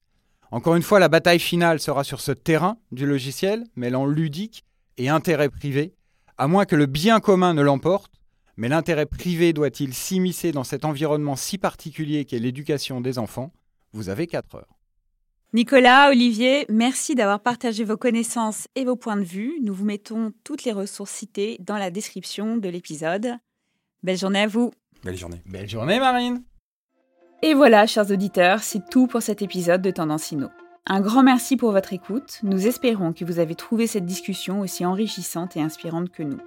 Encore 0.52 0.76
une 0.76 0.82
fois, 0.82 1.00
la 1.00 1.08
bataille 1.08 1.40
finale 1.40 1.80
sera 1.80 2.04
sur 2.04 2.20
ce 2.20 2.30
terrain 2.30 2.78
du 2.92 3.04
logiciel, 3.04 3.64
mêlant 3.74 4.06
ludique 4.06 4.64
et 4.96 5.08
intérêt 5.08 5.48
privé, 5.48 5.92
à 6.38 6.46
moins 6.46 6.66
que 6.66 6.76
le 6.76 6.86
bien 6.86 7.18
commun 7.18 7.52
ne 7.52 7.62
l'emporte 7.62 8.19
mais 8.60 8.68
l'intérêt 8.68 9.06
privé 9.06 9.54
doit-il 9.54 9.94
s'immiscer 9.94 10.52
dans 10.52 10.64
cet 10.64 10.84
environnement 10.84 11.34
si 11.34 11.56
particulier 11.56 12.26
qu'est 12.26 12.38
l'éducation 12.38 13.00
des 13.00 13.18
enfants? 13.18 13.54
Vous 13.94 14.10
avez 14.10 14.26
4 14.26 14.54
heures. 14.54 14.78
Nicolas, 15.54 16.10
Olivier, 16.10 16.66
merci 16.68 17.14
d'avoir 17.14 17.40
partagé 17.40 17.84
vos 17.84 17.96
connaissances 17.96 18.68
et 18.74 18.84
vos 18.84 18.96
points 18.96 19.16
de 19.16 19.24
vue. 19.24 19.54
Nous 19.62 19.72
vous 19.72 19.86
mettons 19.86 20.34
toutes 20.44 20.64
les 20.64 20.72
ressources 20.72 21.10
citées 21.10 21.56
dans 21.60 21.78
la 21.78 21.90
description 21.90 22.58
de 22.58 22.68
l'épisode. 22.68 23.38
Belle 24.02 24.18
journée 24.18 24.42
à 24.42 24.46
vous. 24.46 24.72
Belle 25.04 25.16
journée. 25.16 25.40
Belle 25.46 25.68
journée, 25.68 25.98
Marine. 25.98 26.42
Et 27.40 27.54
voilà, 27.54 27.86
chers 27.86 28.10
auditeurs, 28.10 28.62
c'est 28.62 28.86
tout 28.90 29.06
pour 29.06 29.22
cet 29.22 29.40
épisode 29.40 29.80
de 29.80 29.90
Tendance 29.90 30.32
Inno. 30.32 30.48
Un 30.84 31.00
grand 31.00 31.22
merci 31.22 31.56
pour 31.56 31.72
votre 31.72 31.94
écoute. 31.94 32.40
Nous 32.42 32.66
espérons 32.66 33.14
que 33.14 33.24
vous 33.24 33.38
avez 33.38 33.54
trouvé 33.54 33.86
cette 33.86 34.04
discussion 34.04 34.60
aussi 34.60 34.84
enrichissante 34.84 35.56
et 35.56 35.62
inspirante 35.62 36.10
que 36.10 36.22
nous. 36.22 36.40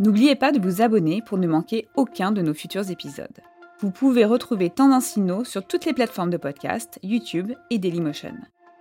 N'oubliez 0.00 0.34
pas 0.34 0.50
de 0.50 0.58
vous 0.58 0.82
abonner 0.82 1.22
pour 1.24 1.38
ne 1.38 1.46
manquer 1.46 1.86
aucun 1.94 2.32
de 2.32 2.42
nos 2.42 2.52
futurs 2.52 2.90
épisodes. 2.90 3.40
Vous 3.78 3.92
pouvez 3.92 4.24
retrouver 4.24 4.68
Tendance 4.68 5.14
Inno 5.14 5.44
sur 5.44 5.64
toutes 5.64 5.84
les 5.84 5.92
plateformes 5.92 6.30
de 6.30 6.36
podcast, 6.36 6.98
YouTube 7.04 7.52
et 7.70 7.78
Dailymotion. 7.78 8.34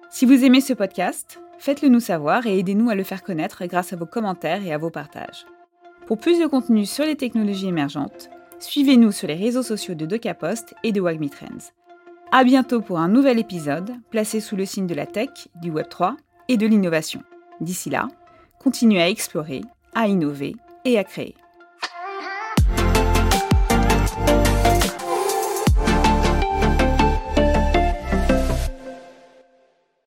Si 0.09 0.25
vous 0.25 0.43
aimez 0.43 0.59
ce 0.59 0.73
podcast, 0.73 1.39
faites-le 1.59 1.89
nous 1.89 1.99
savoir 1.99 2.47
et 2.47 2.57
aidez-nous 2.57 2.89
à 2.89 2.95
le 2.95 3.03
faire 3.03 3.21
connaître 3.21 3.63
grâce 3.67 3.93
à 3.93 3.95
vos 3.95 4.07
commentaires 4.07 4.65
et 4.65 4.73
à 4.73 4.79
vos 4.79 4.89
partages. 4.89 5.45
Pour 6.07 6.17
plus 6.17 6.39
de 6.39 6.47
contenu 6.47 6.83
sur 6.87 7.05
les 7.05 7.15
technologies 7.15 7.67
émergentes, 7.67 8.31
suivez-nous 8.57 9.11
sur 9.11 9.27
les 9.27 9.35
réseaux 9.35 9.61
sociaux 9.63 9.93
de 9.93 10.07
DocaPost 10.07 10.73
et 10.83 10.91
de 10.91 10.99
Wagmi 10.99 11.29
Trends. 11.29 11.71
À 12.31 12.43
bientôt 12.43 12.81
pour 12.81 12.97
un 12.97 13.07
nouvel 13.07 13.37
épisode 13.37 13.91
placé 14.09 14.39
sous 14.39 14.55
le 14.55 14.65
signe 14.65 14.87
de 14.87 14.95
la 14.95 15.05
tech, 15.05 15.47
du 15.61 15.71
Web3 15.71 16.15
et 16.47 16.57
de 16.57 16.65
l'innovation. 16.65 17.21
D'ici 17.61 17.91
là, 17.91 18.07
continuez 18.59 19.01
à 19.01 19.09
explorer, 19.09 19.61
à 19.93 20.07
innover 20.07 20.55
et 20.85 20.97
à 20.97 21.03
créer. 21.03 21.35